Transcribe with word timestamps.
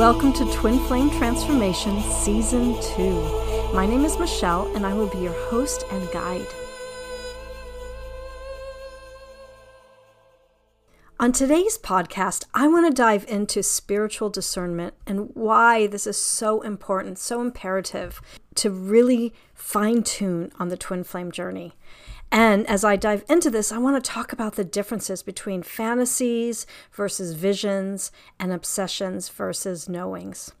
Welcome 0.00 0.32
to 0.32 0.50
Twin 0.54 0.78
Flame 0.86 1.10
Transformation 1.10 2.00
Season 2.00 2.74
2. 2.96 3.72
My 3.74 3.84
name 3.84 4.06
is 4.06 4.18
Michele, 4.18 4.74
and 4.74 4.86
I 4.86 4.94
will 4.94 5.08
be 5.08 5.18
your 5.18 5.34
host 5.50 5.84
and 5.90 6.10
guide. 6.10 6.46
On 11.18 11.32
today's 11.32 11.76
podcast, 11.76 12.44
I 12.54 12.66
want 12.66 12.86
to 12.86 12.94
dive 12.94 13.26
into 13.28 13.62
spiritual 13.62 14.30
discernment 14.30 14.94
and 15.06 15.32
why 15.34 15.86
this 15.86 16.06
is 16.06 16.16
so 16.16 16.62
important, 16.62 17.18
so 17.18 17.42
imperative 17.42 18.22
to 18.54 18.70
really 18.70 19.34
fine 19.52 20.02
tune 20.02 20.50
on 20.58 20.70
the 20.70 20.78
twin 20.78 21.04
flame 21.04 21.30
journey. 21.30 21.74
And 22.32 22.66
as 22.68 22.84
I 22.84 22.96
dive 22.96 23.24
into 23.28 23.50
this, 23.50 23.72
I 23.72 23.78
want 23.78 24.02
to 24.02 24.10
talk 24.10 24.32
about 24.32 24.54
the 24.54 24.64
differences 24.64 25.22
between 25.22 25.62
fantasies 25.62 26.66
versus 26.92 27.32
visions 27.32 28.12
and 28.38 28.52
obsessions 28.52 29.28
versus 29.28 29.88
knowings. 29.88 30.52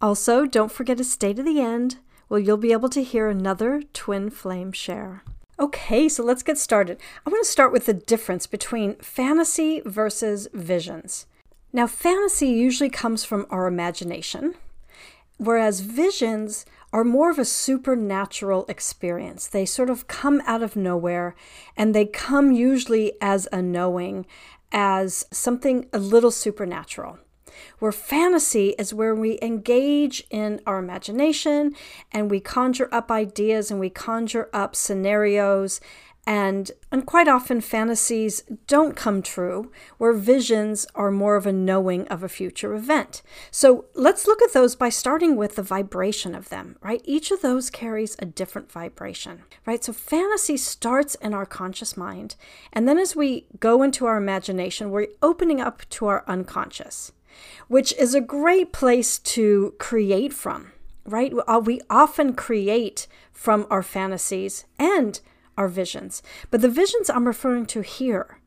Also, 0.00 0.46
don't 0.46 0.72
forget 0.72 0.98
to 0.98 1.04
stay 1.04 1.34
to 1.34 1.42
the 1.42 1.60
end 1.60 1.96
where 2.28 2.40
you'll 2.40 2.56
be 2.56 2.72
able 2.72 2.88
to 2.88 3.02
hear 3.02 3.28
another 3.28 3.82
twin 3.92 4.30
flame 4.30 4.70
share. 4.70 5.24
Okay, 5.58 6.08
so 6.08 6.22
let's 6.22 6.44
get 6.44 6.56
started. 6.56 6.98
I 7.26 7.30
want 7.30 7.44
to 7.44 7.50
start 7.50 7.72
with 7.72 7.86
the 7.86 7.92
difference 7.92 8.46
between 8.46 8.94
fantasy 8.96 9.82
versus 9.84 10.48
visions. 10.54 11.26
Now, 11.72 11.86
fantasy 11.86 12.48
usually 12.48 12.88
comes 12.88 13.24
from 13.24 13.46
our 13.50 13.66
imagination, 13.66 14.54
whereas 15.38 15.80
visions 15.80 16.64
are 16.92 17.04
more 17.04 17.30
of 17.30 17.38
a 17.38 17.44
supernatural 17.44 18.64
experience. 18.68 19.46
They 19.46 19.64
sort 19.64 19.90
of 19.90 20.08
come 20.08 20.42
out 20.44 20.62
of 20.62 20.76
nowhere 20.76 21.34
and 21.76 21.94
they 21.94 22.06
come 22.06 22.52
usually 22.52 23.12
as 23.20 23.46
a 23.52 23.62
knowing, 23.62 24.26
as 24.72 25.26
something 25.30 25.86
a 25.92 25.98
little 25.98 26.30
supernatural. 26.30 27.18
Where 27.78 27.92
fantasy 27.92 28.70
is 28.78 28.94
where 28.94 29.14
we 29.14 29.38
engage 29.42 30.24
in 30.30 30.60
our 30.66 30.78
imagination 30.78 31.74
and 32.12 32.30
we 32.30 32.40
conjure 32.40 32.88
up 32.92 33.10
ideas 33.10 33.70
and 33.70 33.80
we 33.80 33.90
conjure 33.90 34.48
up 34.52 34.74
scenarios 34.74 35.80
and 36.26 36.70
and 36.92 37.06
quite 37.06 37.28
often 37.28 37.60
fantasies 37.60 38.42
don't 38.66 38.96
come 38.96 39.22
true 39.22 39.70
where 39.98 40.12
visions 40.12 40.86
are 40.94 41.10
more 41.10 41.36
of 41.36 41.46
a 41.46 41.52
knowing 41.52 42.06
of 42.08 42.22
a 42.22 42.28
future 42.28 42.74
event. 42.74 43.22
So 43.50 43.86
let's 43.94 44.26
look 44.26 44.42
at 44.42 44.52
those 44.52 44.74
by 44.76 44.90
starting 44.90 45.36
with 45.36 45.56
the 45.56 45.62
vibration 45.62 46.34
of 46.34 46.48
them 46.48 46.76
right? 46.82 47.00
Each 47.04 47.30
of 47.30 47.42
those 47.42 47.70
carries 47.70 48.16
a 48.18 48.26
different 48.26 48.70
vibration 48.70 49.42
right? 49.66 49.82
So 49.82 49.92
fantasy 49.92 50.56
starts 50.56 51.14
in 51.16 51.34
our 51.34 51.46
conscious 51.46 51.96
mind 51.96 52.36
and 52.72 52.86
then 52.86 52.98
as 52.98 53.16
we 53.16 53.46
go 53.58 53.82
into 53.82 54.06
our 54.06 54.16
imagination 54.16 54.90
we're 54.90 55.08
opening 55.22 55.60
up 55.60 55.88
to 55.90 56.06
our 56.06 56.24
unconscious 56.26 57.12
which 57.68 57.92
is 57.94 58.14
a 58.14 58.20
great 58.20 58.72
place 58.72 59.18
to 59.18 59.74
create 59.78 60.32
from 60.32 60.72
right? 61.06 61.32
We 61.64 61.80
uh, 61.80 61.84
often 61.88 62.34
create 62.34 63.06
from 63.32 63.66
our 63.70 63.82
fantasies 63.82 64.64
and 64.78 65.20
our 65.56 65.68
visions. 65.68 66.22
But 66.50 66.60
the 66.60 66.68
visions 66.68 67.10
I'm 67.10 67.26
referring 67.26 67.66
to 67.66 67.80
here 67.80 68.38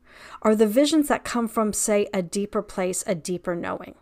are 0.42 0.54
the 0.54 0.66
visions 0.66 1.08
that 1.08 1.24
come 1.24 1.48
from, 1.48 1.72
say, 1.72 2.08
a 2.12 2.22
deeper 2.22 2.62
place, 2.62 3.02
a 3.06 3.14
deeper 3.14 3.54
knowing. 3.54 3.94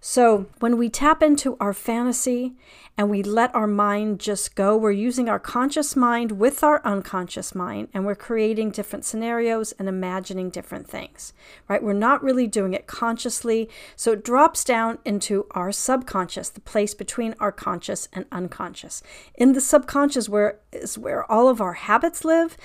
So 0.00 0.46
when 0.58 0.76
we 0.76 0.88
tap 0.88 1.22
into 1.22 1.56
our 1.60 1.72
fantasy 1.72 2.54
and 2.98 3.08
we 3.08 3.22
let 3.22 3.54
our 3.54 3.66
mind 3.66 4.20
just 4.20 4.54
go, 4.54 4.76
we're 4.76 4.90
using 4.90 5.28
our 5.28 5.38
conscious 5.38 5.94
mind 5.94 6.32
with 6.32 6.64
our 6.64 6.84
unconscious 6.84 7.54
mind 7.54 7.88
and 7.94 8.04
we're 8.04 8.14
creating 8.14 8.70
different 8.70 9.04
scenarios 9.04 9.72
and 9.72 9.88
imagining 9.88 10.50
different 10.50 10.88
things, 10.88 11.32
right? 11.68 11.82
We're 11.82 11.92
not 11.92 12.22
really 12.22 12.46
doing 12.46 12.74
it 12.74 12.86
consciously. 12.86 13.68
So 13.96 14.12
it 14.12 14.24
drops 14.24 14.64
down 14.64 14.98
into 15.04 15.46
our 15.52 15.72
subconscious, 15.72 16.48
the 16.48 16.60
place 16.60 16.94
between 16.94 17.34
our 17.38 17.52
conscious 17.52 18.08
and 18.12 18.26
unconscious. 18.32 19.02
In 19.34 19.52
the 19.52 19.60
subconscious 19.60 20.28
where 20.28 20.58
is 20.72 20.98
where 20.98 21.30
all 21.30 21.48
of 21.48 21.60
our 21.60 21.74
habits 21.74 22.24
live 22.24 22.56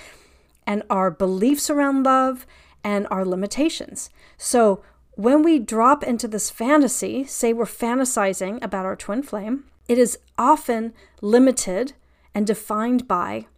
and 0.66 0.82
our 0.90 1.10
beliefs 1.10 1.70
around 1.70 2.02
love 2.02 2.46
and 2.84 3.06
our 3.10 3.24
limitations. 3.24 4.10
So 4.36 4.82
when 5.18 5.42
we 5.42 5.58
drop 5.58 6.04
into 6.04 6.28
this 6.28 6.48
fantasy, 6.48 7.24
say 7.24 7.52
we're 7.52 7.64
fantasizing 7.64 8.62
about 8.62 8.86
our 8.86 8.94
twin 8.94 9.20
flame, 9.20 9.64
it 9.88 9.98
is 9.98 10.16
often 10.38 10.94
limited 11.20 11.94
and 12.32 12.46
defined 12.46 13.08
by 13.08 13.48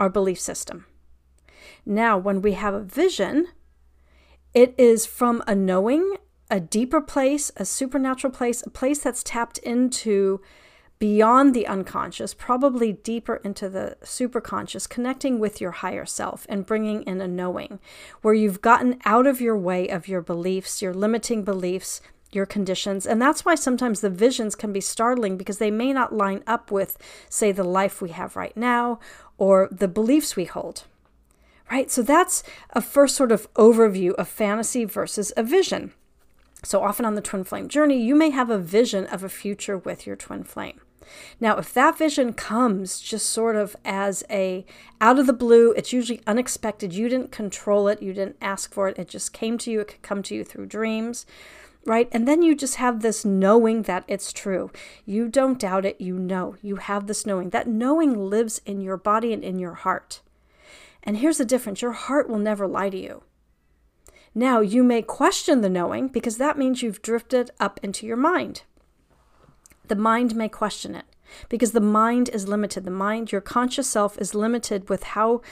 our 0.00 0.10
belief 0.10 0.40
system. 0.40 0.86
Now, 1.86 2.18
when 2.18 2.42
we 2.42 2.54
have 2.54 2.74
a 2.74 2.80
vision, 2.80 3.46
it 4.54 4.74
is 4.76 5.06
from 5.06 5.40
a 5.46 5.54
knowing, 5.54 6.16
a 6.50 6.58
deeper 6.58 7.00
place, 7.00 7.52
a 7.56 7.64
supernatural 7.64 8.32
place, 8.32 8.66
a 8.66 8.70
place 8.70 8.98
that's 8.98 9.22
tapped 9.22 9.58
into 9.58 10.40
beyond 10.98 11.54
the 11.54 11.66
unconscious, 11.66 12.34
probably 12.34 12.92
deeper 12.92 13.36
into 13.36 13.68
the 13.68 13.96
superconscious, 14.02 14.88
connecting 14.88 15.38
with 15.38 15.60
your 15.60 15.72
higher 15.72 16.06
self 16.06 16.46
and 16.48 16.66
bringing 16.66 17.02
in 17.02 17.20
a 17.20 17.28
knowing 17.28 17.78
where 18.22 18.34
you've 18.34 18.62
gotten 18.62 18.98
out 19.04 19.26
of 19.26 19.40
your 19.40 19.56
way 19.56 19.88
of 19.88 20.08
your 20.08 20.22
beliefs, 20.22 20.80
your 20.80 20.94
limiting 20.94 21.44
beliefs, 21.44 22.00
your 22.32 22.46
conditions. 22.46 23.06
And 23.06 23.20
that's 23.20 23.44
why 23.44 23.54
sometimes 23.54 24.00
the 24.00 24.10
visions 24.10 24.54
can 24.54 24.72
be 24.72 24.80
startling 24.80 25.36
because 25.36 25.58
they 25.58 25.70
may 25.70 25.92
not 25.92 26.14
line 26.14 26.42
up 26.46 26.70
with, 26.70 26.98
say, 27.28 27.52
the 27.52 27.64
life 27.64 28.00
we 28.00 28.10
have 28.10 28.36
right 28.36 28.56
now 28.56 28.98
or 29.38 29.68
the 29.70 29.88
beliefs 29.88 30.36
we 30.36 30.44
hold. 30.44 30.84
Right? 31.70 31.90
So 31.90 32.02
that's 32.02 32.42
a 32.70 32.80
first 32.80 33.16
sort 33.16 33.32
of 33.32 33.52
overview 33.54 34.12
of 34.14 34.28
fantasy 34.28 34.84
versus 34.84 35.32
a 35.36 35.42
vision. 35.42 35.92
So 36.62 36.82
often 36.82 37.04
on 37.04 37.14
the 37.14 37.20
twin 37.20 37.44
flame 37.44 37.68
journey, 37.68 38.02
you 38.02 38.14
may 38.14 38.30
have 38.30 38.50
a 38.50 38.58
vision 38.58 39.06
of 39.06 39.22
a 39.22 39.28
future 39.28 39.76
with 39.76 40.06
your 40.06 40.16
twin 40.16 40.44
flame. 40.44 40.80
Now, 41.40 41.56
if 41.56 41.72
that 41.74 41.98
vision 41.98 42.32
comes 42.32 43.00
just 43.00 43.28
sort 43.28 43.56
of 43.56 43.76
as 43.84 44.24
a 44.30 44.64
out 45.00 45.18
of 45.18 45.26
the 45.26 45.32
blue, 45.32 45.72
it's 45.72 45.92
usually 45.92 46.20
unexpected. 46.26 46.92
You 46.92 47.08
didn't 47.08 47.32
control 47.32 47.88
it, 47.88 48.02
you 48.02 48.12
didn't 48.12 48.36
ask 48.40 48.72
for 48.72 48.88
it, 48.88 48.98
it 48.98 49.08
just 49.08 49.32
came 49.32 49.58
to 49.58 49.70
you, 49.70 49.80
it 49.80 49.88
could 49.88 50.02
come 50.02 50.22
to 50.24 50.34
you 50.34 50.44
through 50.44 50.66
dreams, 50.66 51.26
right? 51.84 52.08
And 52.12 52.26
then 52.26 52.42
you 52.42 52.54
just 52.54 52.76
have 52.76 53.00
this 53.00 53.24
knowing 53.24 53.82
that 53.82 54.04
it's 54.08 54.32
true. 54.32 54.70
You 55.04 55.28
don't 55.28 55.58
doubt 55.58 55.84
it, 55.84 56.00
you 56.00 56.18
know. 56.18 56.56
You 56.62 56.76
have 56.76 57.06
this 57.06 57.26
knowing. 57.26 57.50
That 57.50 57.68
knowing 57.68 58.28
lives 58.30 58.60
in 58.64 58.80
your 58.80 58.96
body 58.96 59.32
and 59.32 59.44
in 59.44 59.58
your 59.58 59.74
heart. 59.74 60.20
And 61.02 61.18
here's 61.18 61.38
the 61.38 61.44
difference 61.44 61.82
your 61.82 61.92
heart 61.92 62.28
will 62.28 62.38
never 62.38 62.66
lie 62.66 62.90
to 62.90 62.98
you. 62.98 63.22
Now, 64.34 64.60
you 64.60 64.82
may 64.82 65.02
question 65.02 65.60
the 65.60 65.68
knowing 65.68 66.08
because 66.08 66.38
that 66.38 66.58
means 66.58 66.82
you've 66.82 67.02
drifted 67.02 67.50
up 67.60 67.78
into 67.82 68.06
your 68.06 68.16
mind. 68.16 68.62
The 69.88 69.96
mind 69.96 70.34
may 70.34 70.48
question 70.48 70.94
it 70.94 71.04
because 71.48 71.72
the 71.72 71.80
mind 71.80 72.28
is 72.30 72.48
limited. 72.48 72.84
The 72.84 72.90
mind, 72.90 73.32
your 73.32 73.40
conscious 73.40 73.88
self, 73.88 74.18
is 74.18 74.34
limited 74.34 74.88
with 74.88 75.02
how 75.02 75.42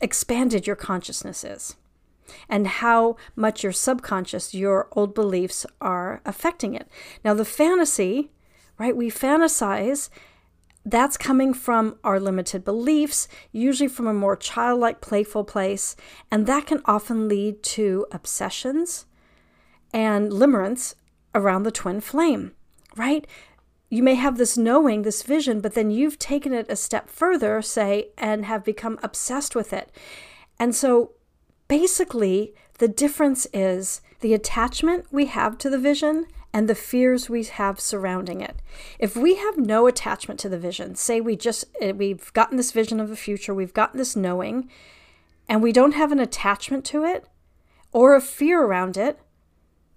expanded 0.00 0.66
your 0.66 0.76
consciousness 0.76 1.44
is 1.44 1.76
and 2.48 2.66
how 2.66 3.16
much 3.34 3.62
your 3.62 3.72
subconscious, 3.72 4.54
your 4.54 4.88
old 4.92 5.14
beliefs 5.14 5.66
are 5.80 6.20
affecting 6.24 6.74
it. 6.74 6.88
Now, 7.24 7.34
the 7.34 7.44
fantasy, 7.44 8.30
right? 8.78 8.96
We 8.96 9.10
fantasize 9.10 10.08
that's 10.84 11.16
coming 11.16 11.54
from 11.54 11.96
our 12.02 12.18
limited 12.18 12.64
beliefs, 12.64 13.28
usually 13.52 13.88
from 13.88 14.06
a 14.06 14.14
more 14.14 14.36
childlike, 14.36 15.00
playful 15.00 15.44
place, 15.44 15.94
and 16.30 16.46
that 16.46 16.66
can 16.66 16.80
often 16.86 17.28
lead 17.28 17.62
to 17.62 18.06
obsessions 18.10 19.06
and 19.94 20.32
limerence 20.32 20.94
around 21.34 21.62
the 21.62 21.70
twin 21.70 22.00
flame, 22.00 22.52
right? 22.96 23.26
You 23.88 24.02
may 24.02 24.14
have 24.14 24.38
this 24.38 24.56
knowing, 24.56 25.02
this 25.02 25.22
vision, 25.22 25.60
but 25.60 25.74
then 25.74 25.90
you've 25.90 26.18
taken 26.18 26.54
it 26.54 26.66
a 26.68 26.76
step 26.76 27.08
further, 27.08 27.60
say, 27.60 28.08
and 28.16 28.46
have 28.46 28.64
become 28.64 28.98
obsessed 29.02 29.54
with 29.54 29.72
it. 29.72 29.90
And 30.58 30.74
so 30.74 31.12
basically, 31.68 32.54
the 32.78 32.88
difference 32.88 33.46
is 33.52 34.00
the 34.20 34.34
attachment 34.34 35.06
we 35.10 35.26
have 35.26 35.58
to 35.58 35.68
the 35.68 35.78
vision 35.78 36.26
and 36.52 36.68
the 36.68 36.74
fears 36.74 37.28
we 37.30 37.44
have 37.44 37.80
surrounding 37.80 38.40
it. 38.40 38.56
If 38.98 39.16
we 39.16 39.36
have 39.36 39.56
no 39.56 39.86
attachment 39.86 40.38
to 40.40 40.48
the 40.48 40.58
vision, 40.58 40.94
say 40.94 41.20
we 41.20 41.36
just 41.36 41.64
eh, 41.80 41.92
we've 41.92 42.32
gotten 42.32 42.56
this 42.56 42.72
vision 42.72 43.00
of 43.00 43.08
the 43.08 43.16
future, 43.16 43.54
we've 43.54 43.72
gotten 43.72 43.98
this 43.98 44.16
knowing, 44.16 44.68
and 45.48 45.62
we 45.62 45.72
don't 45.72 45.94
have 45.94 46.12
an 46.12 46.20
attachment 46.20 46.84
to 46.86 47.04
it 47.04 47.26
or 47.92 48.14
a 48.14 48.20
fear 48.20 48.62
around 48.62 48.96
it, 48.96 49.18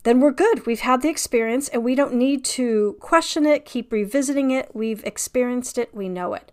then 0.06 0.20
we're 0.20 0.32
good. 0.32 0.68
We've 0.68 0.82
had 0.82 1.02
the 1.02 1.10
experience 1.10 1.68
and 1.68 1.84
we 1.84 1.96
don't 1.96 2.14
need 2.14 2.46
to 2.46 2.96
question 3.00 3.46
it, 3.46 3.66
keep 3.66 3.92
revisiting 3.92 4.52
it. 4.52 4.70
We've 4.74 5.04
experienced 5.04 5.80
it, 5.80 5.94
we 5.96 6.08
know 6.08 6.36
it. 6.36 6.52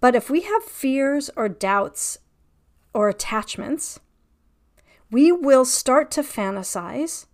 But 0.00 0.14
if 0.14 0.28
we 0.28 0.42
have 0.42 0.62
fears 0.62 1.30
or 1.34 1.48
doubts 1.48 2.18
or 2.92 3.08
attachments, 3.08 4.00
we 5.10 5.32
will 5.32 5.64
start 5.64 6.10
to 6.12 6.22
fantasize 6.22 7.24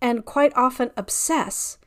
and 0.00 0.24
quite 0.24 0.56
often 0.56 0.92
obsess 0.96 1.78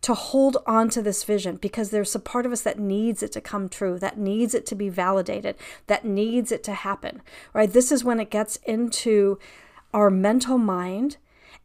to 0.00 0.14
hold 0.14 0.58
on 0.66 0.88
to 0.90 1.02
this 1.02 1.24
vision 1.24 1.56
because 1.56 1.90
there's 1.90 2.14
a 2.14 2.20
part 2.20 2.46
of 2.46 2.52
us 2.52 2.62
that 2.62 2.78
needs 2.78 3.24
it 3.24 3.32
to 3.32 3.40
come 3.40 3.68
true, 3.68 3.98
that 3.98 4.16
needs 4.16 4.54
it 4.54 4.64
to 4.66 4.76
be 4.76 4.88
validated, 4.88 5.56
that 5.88 6.04
needs 6.04 6.52
it 6.52 6.62
to 6.62 6.74
happen, 6.74 7.22
right? 7.52 7.72
This 7.72 7.90
is 7.90 8.04
when 8.04 8.20
it 8.20 8.30
gets 8.30 8.56
into 8.64 9.36
our 9.92 10.10
mental 10.10 10.58
mind 10.58 11.16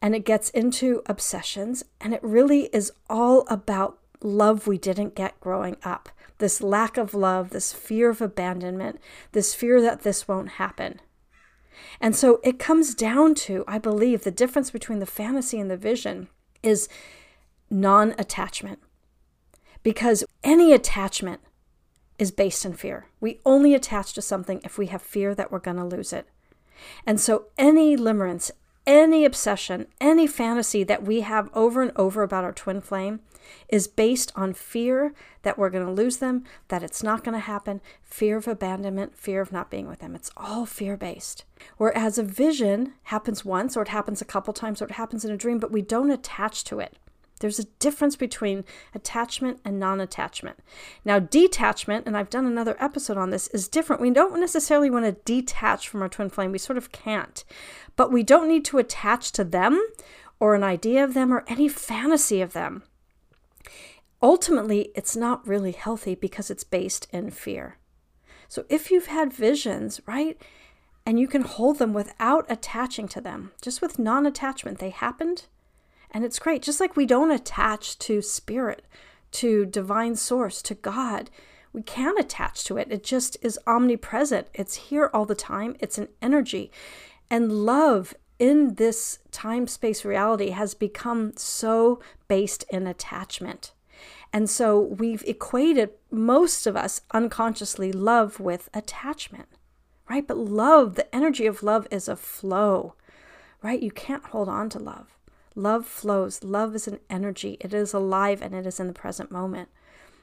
and 0.03 0.13
it 0.13 0.25
gets 0.25 0.49
into 0.49 1.01
obsessions, 1.05 1.81
and 2.01 2.13
it 2.13 2.21
really 2.21 2.65
is 2.73 2.91
all 3.09 3.45
about 3.47 3.99
love 4.19 4.67
we 4.67 4.77
didn't 4.77 5.15
get 5.15 5.39
growing 5.39 5.77
up. 5.81 6.09
This 6.39 6.61
lack 6.61 6.97
of 6.97 7.13
love, 7.13 7.51
this 7.51 7.71
fear 7.71 8.09
of 8.09 8.21
abandonment, 8.21 8.99
this 9.31 9.55
fear 9.55 9.81
that 9.81 10.01
this 10.01 10.27
won't 10.27 10.49
happen. 10.49 10.99
And 12.01 12.17
so 12.17 12.41
it 12.43 12.59
comes 12.59 12.93
down 12.93 13.33
to, 13.35 13.63
I 13.65 13.77
believe, 13.77 14.25
the 14.25 14.31
difference 14.31 14.71
between 14.71 14.99
the 14.99 15.05
fantasy 15.05 15.57
and 15.57 15.71
the 15.71 15.77
vision 15.77 16.27
is 16.61 16.89
non 17.69 18.13
attachment. 18.17 18.79
Because 19.83 20.25
any 20.43 20.73
attachment 20.73 21.39
is 22.19 22.31
based 22.31 22.65
in 22.65 22.73
fear. 22.73 23.05
We 23.21 23.39
only 23.45 23.73
attach 23.73 24.11
to 24.13 24.21
something 24.21 24.59
if 24.65 24.77
we 24.77 24.87
have 24.87 25.01
fear 25.01 25.33
that 25.33 25.49
we're 25.49 25.59
going 25.59 25.77
to 25.77 25.85
lose 25.85 26.11
it. 26.11 26.27
And 27.07 27.21
so 27.21 27.45
any 27.57 27.95
limerence, 27.95 28.51
any 28.85 29.25
obsession, 29.25 29.87
any 30.01 30.27
fantasy 30.27 30.83
that 30.83 31.03
we 31.03 31.21
have 31.21 31.49
over 31.53 31.81
and 31.81 31.91
over 31.95 32.23
about 32.23 32.43
our 32.43 32.51
twin 32.51 32.81
flame 32.81 33.21
is 33.69 33.87
based 33.87 34.31
on 34.35 34.53
fear 34.53 35.13
that 35.43 35.57
we're 35.57 35.69
going 35.69 35.85
to 35.85 35.91
lose 35.91 36.17
them, 36.17 36.43
that 36.69 36.83
it's 36.83 37.03
not 37.03 37.23
going 37.23 37.33
to 37.33 37.39
happen, 37.39 37.81
fear 38.01 38.37
of 38.37 38.47
abandonment, 38.47 39.15
fear 39.15 39.41
of 39.41 39.51
not 39.51 39.69
being 39.69 39.87
with 39.87 39.99
them. 39.99 40.15
It's 40.15 40.31
all 40.37 40.65
fear 40.65 40.97
based. 40.97 41.43
Whereas 41.77 42.17
a 42.17 42.23
vision 42.23 42.93
happens 43.03 43.43
once, 43.45 43.75
or 43.75 43.81
it 43.81 43.89
happens 43.89 44.21
a 44.21 44.25
couple 44.25 44.53
times, 44.53 44.81
or 44.81 44.85
it 44.85 44.91
happens 44.91 45.25
in 45.25 45.31
a 45.31 45.37
dream, 45.37 45.59
but 45.59 45.71
we 45.71 45.81
don't 45.81 46.11
attach 46.11 46.63
to 46.65 46.79
it. 46.79 46.97
There's 47.43 47.59
a 47.59 47.65
difference 47.79 48.15
between 48.15 48.63
attachment 48.95 49.59
and 49.65 49.77
non 49.77 49.99
attachment. 49.99 50.59
Now, 51.03 51.19
detachment, 51.19 52.07
and 52.07 52.15
I've 52.15 52.29
done 52.29 52.45
another 52.45 52.77
episode 52.79 53.17
on 53.17 53.31
this, 53.31 53.49
is 53.49 53.67
different. 53.67 54.01
We 54.01 54.11
don't 54.11 54.39
necessarily 54.39 54.89
want 54.89 55.03
to 55.03 55.21
detach 55.25 55.89
from 55.89 56.01
our 56.01 56.07
twin 56.07 56.29
flame. 56.29 56.53
We 56.53 56.57
sort 56.57 56.77
of 56.77 56.93
can't. 56.93 57.43
But 57.97 58.13
we 58.13 58.23
don't 58.23 58.47
need 58.47 58.63
to 58.63 58.77
attach 58.77 59.33
to 59.33 59.43
them 59.43 59.85
or 60.39 60.55
an 60.55 60.63
idea 60.63 61.03
of 61.03 61.15
them 61.15 61.33
or 61.33 61.43
any 61.49 61.67
fantasy 61.67 62.39
of 62.39 62.53
them. 62.53 62.83
Ultimately, 64.21 64.93
it's 64.95 65.17
not 65.17 65.45
really 65.45 65.73
healthy 65.73 66.15
because 66.15 66.49
it's 66.49 66.63
based 66.63 67.07
in 67.11 67.29
fear. 67.29 67.77
So 68.47 68.63
if 68.69 68.89
you've 68.89 69.07
had 69.07 69.33
visions, 69.33 69.99
right, 70.07 70.41
and 71.05 71.19
you 71.19 71.27
can 71.27 71.41
hold 71.41 71.77
them 71.77 71.91
without 71.91 72.45
attaching 72.47 73.09
to 73.09 73.19
them, 73.19 73.51
just 73.61 73.81
with 73.81 73.99
non 73.99 74.25
attachment, 74.25 74.79
they 74.79 74.91
happened 74.91 75.47
and 76.13 76.23
it's 76.23 76.39
great. 76.39 76.61
Just 76.61 76.79
like 76.79 76.95
we 76.95 77.05
don't 77.05 77.31
attach 77.31 77.97
to 77.99 78.21
spirit, 78.21 78.85
to 79.31 79.65
divine 79.65 80.15
source, 80.15 80.61
to 80.61 80.75
God, 80.75 81.29
we 81.73 81.81
can 81.81 82.17
attach 82.19 82.63
to 82.65 82.77
it. 82.77 82.91
It 82.91 83.03
just 83.03 83.35
is 83.41 83.59
omnipresent. 83.65 84.47
It's 84.53 84.75
here 84.75 85.09
all 85.13 85.25
the 85.25 85.35
time. 85.35 85.75
It's 85.79 85.97
an 85.97 86.09
energy. 86.21 86.71
And 87.29 87.65
love 87.65 88.13
in 88.37 88.75
this 88.75 89.19
time 89.31 89.67
space 89.67 90.05
reality 90.05 90.51
has 90.51 90.75
become 90.75 91.33
so 91.35 91.99
based 92.27 92.63
in 92.69 92.85
attachment. 92.85 93.71
And 94.31 94.49
so 94.49 94.79
we've 94.79 95.23
equated 95.25 95.91
most 96.11 96.67
of 96.67 96.75
us 96.75 97.01
unconsciously 97.11 97.91
love 97.91 98.39
with 98.39 98.69
attachment, 98.73 99.47
right? 100.09 100.27
But 100.27 100.37
love, 100.37 100.95
the 100.95 101.13
energy 101.15 101.45
of 101.45 101.63
love 101.63 101.87
is 101.89 102.07
a 102.07 102.15
flow, 102.15 102.95
right? 103.61 103.81
You 103.81 103.91
can't 103.91 104.25
hold 104.25 104.49
on 104.49 104.69
to 104.69 104.79
love. 104.79 105.15
Love 105.55 105.85
flows. 105.85 106.43
Love 106.43 106.75
is 106.75 106.87
an 106.87 106.99
energy. 107.09 107.57
It 107.59 107.73
is 107.73 107.93
alive 107.93 108.41
and 108.41 108.53
it 108.53 108.65
is 108.65 108.79
in 108.79 108.87
the 108.87 108.93
present 108.93 109.31
moment. 109.31 109.69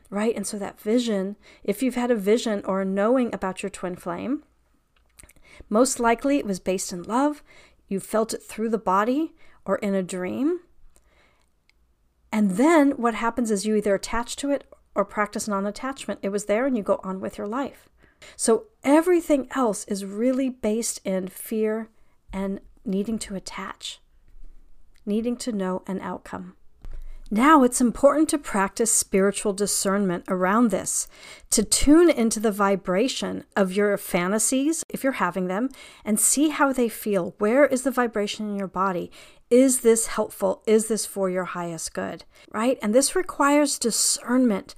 Right? 0.09 0.35
And 0.35 0.47
so 0.47 0.59
that 0.59 0.81
vision, 0.81 1.37
if 1.63 1.83
you've 1.83 1.95
had 1.95 2.11
a 2.11 2.17
vision 2.17 2.63
or 2.65 2.81
a 2.81 2.85
knowing 2.85 3.33
about 3.33 3.63
your 3.63 3.71
twin 3.71 3.95
flame, 3.95 4.43
most 5.69 6.01
likely 6.01 6.39
it 6.39 6.47
was 6.47 6.59
based 6.59 6.93
in 6.93 7.03
love. 7.03 7.43
You 7.89 8.01
felt 8.01 8.35
it 8.35 8.43
through 8.43 8.71
the 8.71 8.79
body 8.79 9.35
or 9.65 9.77
in 9.77 9.95
a 9.95 10.03
dream. 10.03 10.61
And 12.33 12.53
then 12.53 12.93
what 12.93 13.15
happens 13.15 13.51
is 13.51 13.67
you 13.67 13.77
either 13.77 13.95
attach 13.95 14.37
to 14.37 14.51
it 14.51 14.65
or 14.95 15.05
practice 15.05 15.47
non 15.47 15.67
attachment. 15.67 16.21
It 16.23 16.31
was 16.31 16.47
there 16.47 16.67
and 16.67 16.77
you 16.77 16.83
go 16.83 17.01
on 17.05 17.21
with 17.21 17.39
your 17.39 17.47
life. 17.47 17.89
So 18.37 18.67
everything 18.85 19.49
else 19.55 19.85
is 19.85 20.05
really 20.05 20.49
based 20.49 21.01
in 21.05 21.29
fear 21.29 21.89
and 22.33 22.61
needing 22.85 23.19
to 23.21 23.35
attach 23.35 24.01
needing 25.11 25.37
to 25.37 25.53
know 25.53 25.83
an 25.87 26.01
outcome. 26.01 26.55
Now 27.33 27.63
it's 27.63 27.81
important 27.81 28.29
to 28.31 28.39
practice 28.39 28.93
spiritual 28.93 29.53
discernment 29.53 30.25
around 30.29 30.71
this, 30.71 31.07
to 31.51 31.63
tune 31.63 32.11
into 32.11 32.41
the 32.41 32.51
vibration 32.51 33.45
of 33.55 33.73
your 33.73 33.97
fantasies, 33.97 34.85
if 34.89 35.05
you're 35.05 35.23
having 35.27 35.47
them, 35.47 35.69
and 36.05 36.19
see 36.19 36.49
how 36.49 36.73
they 36.73 36.89
feel. 36.89 37.35
Where 37.39 37.67
is 37.67 37.83
the 37.83 37.93
vibration 37.93 38.49
in 38.49 38.57
your 38.57 38.67
body? 38.67 39.13
Is 39.49 39.81
this 39.81 40.07
helpful? 40.09 40.63
Is 40.67 40.89
this 40.89 41.07
for 41.07 41.31
your 41.31 41.45
highest 41.45 41.93
good? 41.93 42.25
Right? 42.53 42.79
And 42.83 42.95
this 42.95 43.15
requires 43.15 43.79
discernment. 43.79 44.75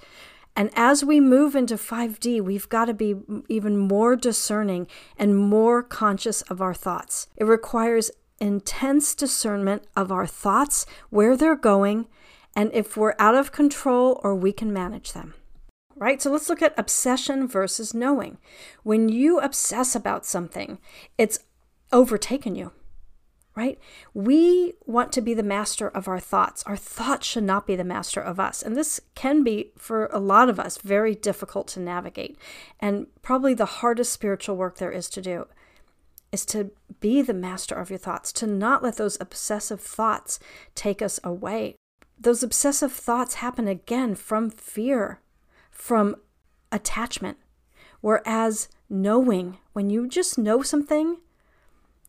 And 0.55 0.71
as 0.75 1.03
we 1.03 1.21
move 1.21 1.57
into 1.57 1.77
5D, 1.77 2.43
we've 2.43 2.69
got 2.69 2.85
to 2.85 2.95
be 2.95 3.15
even 3.49 3.79
more 3.79 4.17
discerning 4.17 4.87
and 5.17 5.39
more 5.39 5.83
conscious 5.83 6.43
of 6.43 6.61
our 6.61 6.75
thoughts. 6.75 7.29
It 7.39 7.45
requires 7.45 8.11
intense 8.43 9.15
discernment 9.15 9.85
of 9.97 10.11
our 10.11 10.27
thoughts, 10.27 10.85
where 11.11 11.37
they're 11.37 11.57
going, 11.57 12.09
and 12.57 12.71
if 12.75 12.97
we're 12.97 13.15
out 13.19 13.37
of 13.37 13.53
control 13.53 14.21
or 14.25 14.35
we 14.35 14.53
can 14.53 14.73
manage 14.73 15.13
them. 15.13 15.35
Right? 15.97 16.21
So 16.21 16.33
let's 16.33 16.49
look 16.49 16.61
at 16.61 16.75
obsession 16.77 17.47
versus 17.47 17.95
knowing. 17.95 18.39
When 18.83 19.09
you 19.09 19.39
obsess 19.39 19.95
about 19.95 20.27
something, 20.27 20.79
it's 21.17 21.39
overtaken 21.93 22.57
you. 22.57 22.73
Right? 23.55 23.79
We 24.13 24.73
want 24.87 25.13
to 25.13 25.21
be 25.21 25.35
the 25.35 25.43
master 25.43 25.87
of 25.87 26.09
our 26.09 26.19
thoughts. 26.19 26.65
Our 26.65 26.77
thoughts 26.77 27.27
should 27.27 27.45
not 27.45 27.67
be 27.67 27.77
the 27.77 27.85
master 27.85 28.21
of 28.21 28.41
us. 28.41 28.63
And 28.63 28.75
this 28.75 28.99
can 29.15 29.45
be, 29.45 29.73
for 29.77 30.07
a 30.07 30.19
lot 30.19 30.49
of 30.49 30.59
us, 30.59 30.79
very 30.79 31.15
difficult 31.15 31.69
to 31.69 31.81
navigate 31.81 32.37
and 32.81 33.07
probably 33.21 33.55
the 33.55 33.67
hardest 33.67 34.11
spiritual 34.13 34.57
work 34.57 34.79
there 34.79 34.91
is 34.91 35.09
to 35.11 35.21
do 35.21 35.47
is 36.33 36.47
to 36.47 36.71
be 37.01 37.23
the 37.23 37.35
master 37.35 37.75
of 37.75 37.91
your 37.91 37.99
thoughts, 37.99 38.33
to 38.33 38.47
not 38.47 38.83
let 38.83 38.97
those 38.97 39.21
obsessive 39.21 39.81
thoughts 39.81 40.41
take 40.75 41.03
us 41.03 41.21
away. 41.23 41.77
Those 42.19 42.43
obsessive 42.43 42.93
thoughts 42.93 43.35
happen 43.35 43.69
again 43.69 44.15
from 44.15 44.51
fear, 44.51 45.21
from 45.71 46.17
attachment. 46.71 47.37
Whereas 48.01 48.69
knowing, 48.89 49.59
when 49.75 49.91
you 49.91 50.09
just 50.09 50.39
know 50.39 50.63
something, 50.63 51.19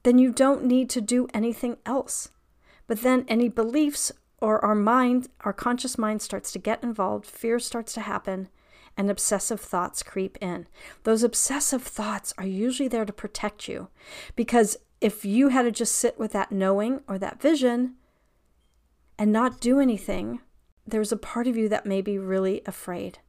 then 0.04 0.18
you 0.18 0.32
don't 0.32 0.64
need 0.66 0.90
to 0.92 1.02
do 1.02 1.28
anything 1.34 1.78
else. 1.86 2.30
But 2.88 3.02
then 3.02 3.26
any 3.28 3.50
beliefs 3.50 4.12
or 4.40 4.64
our 4.64 4.76
mind, 4.76 5.30
our 5.42 5.54
conscious 5.54 5.98
mind 5.98 6.22
starts 6.22 6.52
to 6.52 6.60
get 6.60 6.84
involved, 6.84 7.26
fear 7.26 7.60
starts 7.60 7.94
to 7.94 8.02
happen, 8.02 8.50
and 8.98 9.10
obsessive 9.10 9.60
thoughts 9.60 10.04
creep 10.04 10.38
in. 10.42 10.68
Those 11.04 11.24
obsessive 11.24 11.84
thoughts 11.84 12.34
are 12.38 12.46
usually 12.46 12.88
there 12.88 13.06
to 13.06 13.14
protect 13.14 13.68
you 13.68 13.90
because 14.36 14.78
if 15.02 15.26
you 15.26 15.50
had 15.50 15.64
to 15.64 15.72
just 15.72 15.96
sit 15.96 16.18
with 16.18 16.32
that 16.34 16.52
knowing 16.52 17.02
or 17.08 17.18
that 17.18 17.42
vision 17.42 17.96
and 19.18 19.32
not 19.32 19.60
do 19.60 19.80
anything, 19.80 20.40
there's 20.86 21.12
a 21.12 21.18
part 21.18 21.48
of 21.48 21.58
you 21.58 21.68
that 21.70 21.86
may 21.86 22.02
be 22.02 22.18
really 22.18 22.62
afraid. 22.66 23.20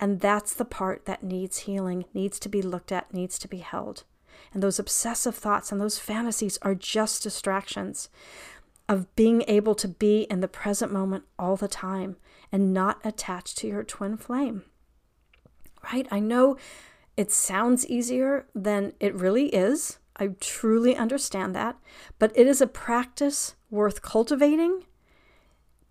And 0.00 0.20
that's 0.20 0.54
the 0.54 0.64
part 0.64 1.06
that 1.06 1.22
needs 1.22 1.60
healing, 1.60 2.04
needs 2.14 2.38
to 2.40 2.48
be 2.48 2.62
looked 2.62 2.92
at, 2.92 3.12
needs 3.12 3.38
to 3.40 3.48
be 3.48 3.58
held. 3.58 4.04
And 4.52 4.62
those 4.62 4.78
obsessive 4.78 5.34
thoughts 5.34 5.72
and 5.72 5.80
those 5.80 5.98
fantasies 5.98 6.58
are 6.62 6.74
just 6.74 7.22
distractions 7.22 8.08
of 8.88 9.14
being 9.16 9.42
able 9.48 9.74
to 9.74 9.88
be 9.88 10.22
in 10.30 10.40
the 10.40 10.48
present 10.48 10.92
moment 10.92 11.24
all 11.38 11.56
the 11.56 11.68
time 11.68 12.16
and 12.50 12.72
not 12.72 13.00
attached 13.04 13.58
to 13.58 13.66
your 13.66 13.82
twin 13.82 14.16
flame 14.16 14.62
right? 15.84 16.06
I 16.10 16.20
know 16.20 16.56
it 17.16 17.32
sounds 17.32 17.86
easier 17.86 18.46
than 18.54 18.92
it 19.00 19.14
really 19.14 19.46
is. 19.46 19.98
I 20.16 20.28
truly 20.40 20.96
understand 20.96 21.54
that. 21.54 21.76
But 22.18 22.32
it 22.36 22.46
is 22.46 22.60
a 22.60 22.66
practice 22.66 23.54
worth 23.70 24.02
cultivating 24.02 24.84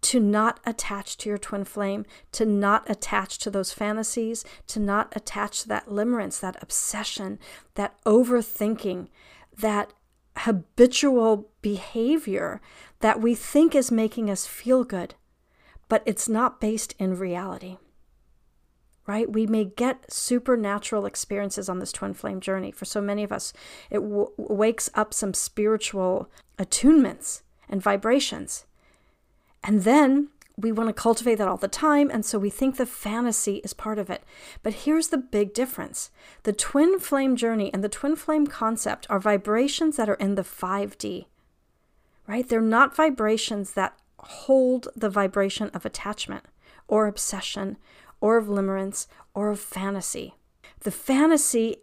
to 0.02 0.20
not 0.20 0.60
attach 0.66 1.18
to 1.18 1.30
your 1.30 1.38
twin 1.38 1.66
flame, 1.66 2.06
to 2.32 2.46
not 2.46 2.90
attach 2.90 3.40
to 3.40 3.50
those 3.50 3.74
fantasies, 3.74 4.46
to 4.68 4.80
not 4.80 5.12
attach 5.16 5.62
to 5.62 5.68
that 5.68 5.88
limerence, 5.88 6.40
that 6.40 6.62
obsession, 6.62 7.40
that 7.76 7.96
overthinking, 8.06 9.10
that 9.58 9.92
habitual 10.38 11.50
behavior 11.62 12.62
that 13.00 13.20
we 13.20 13.34
think 13.34 13.76
is 13.76 13.92
making 13.92 14.30
us 14.30 14.46
feel 14.46 14.84
good, 14.84 15.16
but 15.90 16.04
it's 16.06 16.30
not 16.30 16.62
based 16.62 16.94
in 17.00 17.18
reality 17.18 17.78
right? 19.08 19.32
We 19.32 19.48
may 19.48 19.66
get 19.66 20.12
supernatural 20.12 21.06
experiences 21.06 21.70
on 21.70 21.80
this 21.80 21.92
twin 21.92 22.14
flame 22.14 22.40
journey. 22.40 22.72
For 22.72 22.86
so 22.86 23.02
many 23.02 23.24
of 23.24 23.32
us, 23.32 23.54
it 23.90 24.00
w- 24.00 24.32
wakes 24.38 24.90
up 24.94 25.14
some 25.14 25.34
spiritual 25.34 26.30
attunements 26.60 27.42
and 27.70 27.82
vibrations. 27.82 28.66
And 29.64 29.84
then 29.84 30.30
we 30.58 30.72
want 30.72 30.90
to 30.90 30.94
cultivate 30.94 31.36
that 31.36 31.48
all 31.48 31.58
the 31.58 31.68
time. 31.68 32.12
And 32.12 32.26
so 32.26 32.38
we 32.38 32.50
think 32.50 32.76
the 32.76 32.86
fantasy 32.86 33.56
is 33.58 33.74
part 33.74 33.98
of 33.98 34.10
it. 34.10 34.24
But 34.62 34.74
here's 34.74 35.08
the 35.08 35.18
big 35.18 35.54
difference 35.54 36.12
the 36.44 36.54
twin 36.54 37.00
flame 37.00 37.36
journey 37.36 37.74
and 37.74 37.84
the 37.84 37.90
twin 37.90 38.16
flame 38.16 38.46
concept 38.46 39.08
are 39.10 39.20
vibrations 39.20 39.98
that 39.98 40.10
are 40.10 40.16
in 40.16 40.36
the 40.36 40.44
5D 40.44 41.26
right? 42.28 42.48
They're 42.48 42.62
not 42.62 42.96
vibrations 42.96 43.72
that 43.72 43.98
hold 44.20 44.90
the 44.96 45.10
vibration 45.10 45.70
of 45.70 45.86
attachment 45.86 46.46
or 46.88 47.08
obsession 47.08 47.78
or 48.22 48.38
of 48.38 48.48
limerence 48.48 49.08
or 49.34 49.50
of 49.50 49.60
fantasy. 49.60 50.36
The 50.82 50.92
fantasy 50.92 51.78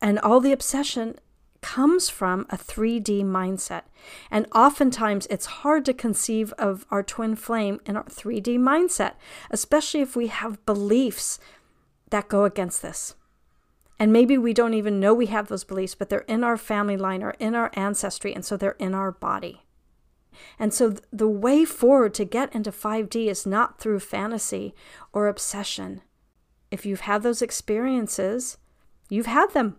and 0.00 0.18
all 0.18 0.40
the 0.40 0.52
obsession 0.52 1.16
comes 1.60 2.08
from 2.08 2.46
a 2.50 2.56
3D 2.56 3.24
mindset. 3.24 3.82
And 4.30 4.46
oftentimes 4.54 5.26
it's 5.28 5.46
hard 5.46 5.84
to 5.86 5.94
conceive 5.94 6.52
of 6.52 6.86
our 6.90 7.02
twin 7.02 7.34
flame 7.34 7.80
in 7.84 7.96
our 7.96 8.04
3D 8.04 8.58
mindset, 8.58 9.14
especially 9.50 10.00
if 10.00 10.14
we 10.14 10.28
have 10.28 10.64
beliefs 10.66 11.38
that 12.10 12.28
go 12.28 12.44
against 12.44 12.82
this. 12.82 13.14
And 13.98 14.12
maybe 14.12 14.38
we 14.38 14.54
don't 14.54 14.74
even 14.74 15.00
know 15.00 15.12
we 15.12 15.26
have 15.26 15.48
those 15.48 15.64
beliefs, 15.64 15.96
but 15.96 16.08
they're 16.08 16.20
in 16.20 16.44
our 16.44 16.56
family 16.56 16.96
line 16.96 17.22
or 17.22 17.34
in 17.40 17.56
our 17.56 17.72
ancestry, 17.74 18.32
and 18.32 18.44
so 18.44 18.56
they're 18.56 18.76
in 18.78 18.94
our 18.94 19.10
body. 19.10 19.62
And 20.58 20.72
so 20.72 20.94
the 21.12 21.28
way 21.28 21.64
forward 21.64 22.14
to 22.14 22.24
get 22.24 22.54
into 22.54 22.70
5D 22.70 23.26
is 23.26 23.46
not 23.46 23.78
through 23.78 24.00
fantasy 24.00 24.74
or 25.12 25.28
obsession. 25.28 26.02
If 26.70 26.84
you've 26.84 27.00
had 27.00 27.22
those 27.22 27.42
experiences, 27.42 28.58
you've 29.08 29.26
had 29.26 29.52
them. 29.52 29.76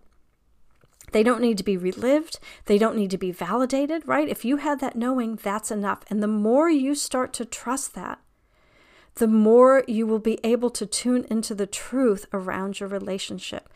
They 1.12 1.24
don't 1.24 1.42
need 1.42 1.58
to 1.58 1.63
be 1.63 1.78
relived. 1.78 2.39
They 2.66 2.78
don't 2.78 2.96
need 2.96 3.12
to 3.12 3.18
be 3.18 3.32
validated, 3.32 4.08
right? 4.08 4.30
If 4.30 4.46
you 4.46 4.58
had 4.58 4.80
that 4.80 4.96
knowing, 4.96 5.36
that's 5.36 5.72
enough. 5.72 6.04
And 6.10 6.22
the 6.22 6.28
more 6.28 6.70
you 6.70 6.96
start 6.96 7.34
to 7.34 7.46
trust 7.46 7.96
that, 7.96 8.20
the 9.16 9.28
more 9.28 9.84
you 9.88 10.06
will 10.06 10.20
be 10.20 10.39
able 10.44 10.70
to 10.70 10.86
tune 10.86 11.25
into 11.30 11.56
the 11.56 11.68
truth 11.68 12.25
around 12.32 12.80
your 12.80 12.89
relationship. 12.89 13.70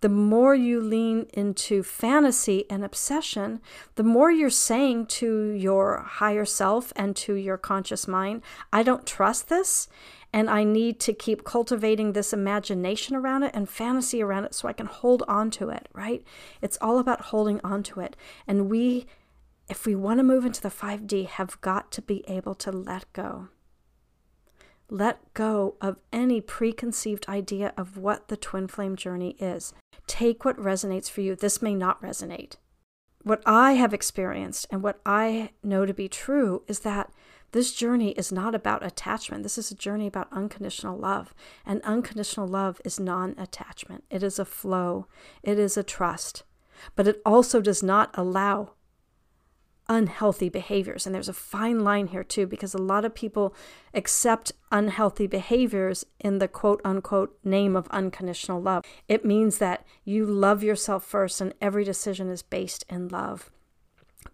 The 0.00 0.08
more 0.08 0.54
you 0.54 0.80
lean 0.80 1.26
into 1.34 1.82
fantasy 1.82 2.64
and 2.70 2.84
obsession, 2.84 3.60
the 3.96 4.02
more 4.02 4.30
you're 4.30 4.48
saying 4.48 5.06
to 5.06 5.50
your 5.50 5.98
higher 5.98 6.46
self 6.46 6.92
and 6.96 7.14
to 7.16 7.34
your 7.34 7.58
conscious 7.58 8.08
mind, 8.08 8.42
I 8.72 8.82
don't 8.82 9.06
trust 9.06 9.48
this. 9.48 9.88
And 10.32 10.48
I 10.48 10.62
need 10.62 11.00
to 11.00 11.12
keep 11.12 11.42
cultivating 11.42 12.12
this 12.12 12.32
imagination 12.32 13.16
around 13.16 13.42
it 13.42 13.50
and 13.52 13.68
fantasy 13.68 14.22
around 14.22 14.44
it 14.44 14.54
so 14.54 14.68
I 14.68 14.72
can 14.72 14.86
hold 14.86 15.24
on 15.26 15.50
to 15.52 15.70
it, 15.70 15.88
right? 15.92 16.24
It's 16.62 16.78
all 16.80 17.00
about 17.00 17.20
holding 17.20 17.60
on 17.64 17.82
to 17.84 18.00
it. 18.00 18.16
And 18.46 18.70
we, 18.70 19.06
if 19.68 19.86
we 19.86 19.96
want 19.96 20.18
to 20.20 20.24
move 20.24 20.46
into 20.46 20.62
the 20.62 20.68
5D, 20.68 21.26
have 21.26 21.60
got 21.60 21.90
to 21.92 22.02
be 22.02 22.24
able 22.28 22.54
to 22.54 22.70
let 22.70 23.12
go. 23.12 23.48
Let 24.90 25.32
go 25.34 25.76
of 25.80 26.00
any 26.12 26.40
preconceived 26.40 27.28
idea 27.28 27.72
of 27.76 27.96
what 27.96 28.26
the 28.26 28.36
twin 28.36 28.66
flame 28.66 28.96
journey 28.96 29.36
is. 29.38 29.72
Take 30.08 30.44
what 30.44 30.56
resonates 30.56 31.08
for 31.08 31.20
you. 31.20 31.36
This 31.36 31.62
may 31.62 31.76
not 31.76 32.02
resonate. 32.02 32.56
What 33.22 33.40
I 33.46 33.74
have 33.74 33.94
experienced 33.94 34.66
and 34.70 34.82
what 34.82 35.00
I 35.06 35.50
know 35.62 35.86
to 35.86 35.94
be 35.94 36.08
true 36.08 36.64
is 36.66 36.80
that 36.80 37.12
this 37.52 37.72
journey 37.72 38.10
is 38.12 38.32
not 38.32 38.54
about 38.54 38.84
attachment. 38.84 39.42
This 39.44 39.58
is 39.58 39.70
a 39.70 39.76
journey 39.76 40.06
about 40.06 40.32
unconditional 40.32 40.96
love. 40.96 41.34
And 41.64 41.82
unconditional 41.82 42.48
love 42.48 42.80
is 42.84 42.98
non 42.98 43.34
attachment, 43.38 44.04
it 44.10 44.22
is 44.22 44.38
a 44.38 44.44
flow, 44.44 45.06
it 45.42 45.58
is 45.58 45.76
a 45.76 45.82
trust. 45.82 46.42
But 46.96 47.06
it 47.06 47.20
also 47.24 47.60
does 47.60 47.82
not 47.82 48.10
allow 48.14 48.72
unhealthy 49.90 50.48
behaviors. 50.48 51.04
And 51.04 51.14
there's 51.14 51.28
a 51.28 51.34
fine 51.34 51.80
line 51.80 52.06
here, 52.06 52.24
too, 52.24 52.46
because 52.46 52.72
a 52.72 52.78
lot 52.78 53.04
of 53.04 53.14
people 53.14 53.54
accept 53.92 54.52
unhealthy 54.72 55.26
behaviors 55.26 56.06
in 56.18 56.38
the 56.38 56.48
quote 56.48 56.80
unquote 56.84 57.36
name 57.44 57.76
of 57.76 57.88
unconditional 57.90 58.62
love. 58.62 58.84
It 59.08 59.26
means 59.26 59.58
that 59.58 59.84
you 60.04 60.24
love 60.24 60.62
yourself 60.62 61.04
first, 61.04 61.42
and 61.42 61.52
every 61.60 61.84
decision 61.84 62.30
is 62.30 62.42
based 62.42 62.86
in 62.88 63.08
love, 63.08 63.50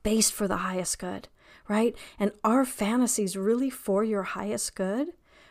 based 0.04 0.32
for 0.32 0.46
the 0.46 0.58
highest 0.58 1.00
good 1.00 1.28
right? 1.68 1.96
And 2.18 2.32
are 2.44 2.64
fantasies 2.64 3.36
really 3.36 3.70
for 3.70 4.04
your 4.04 4.22
highest 4.22 4.74
good? 4.74 5.08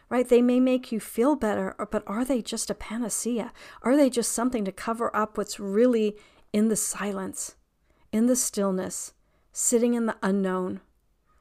Right? 0.07 0.27
They 0.27 0.41
may 0.41 0.59
make 0.59 0.91
you 0.91 0.99
feel 0.99 1.35
better, 1.35 1.75
but 1.91 2.03
are 2.05 2.23
they 2.23 2.41
just 2.41 2.69
a 2.69 2.75
panacea? 2.75 3.51
Are 3.81 3.97
they 3.97 4.09
just 4.09 4.31
something 4.31 4.63
to 4.63 4.71
cover 4.71 5.13
up 5.15 5.37
what's 5.37 5.59
really 5.59 6.15
in 6.53 6.69
the 6.69 6.75
silence, 6.75 7.55
in 8.11 8.27
the 8.27 8.35
stillness, 8.35 9.13
sitting 9.57 9.93
in 9.93 10.05
the 10.05 10.17
unknown, 10.21 10.81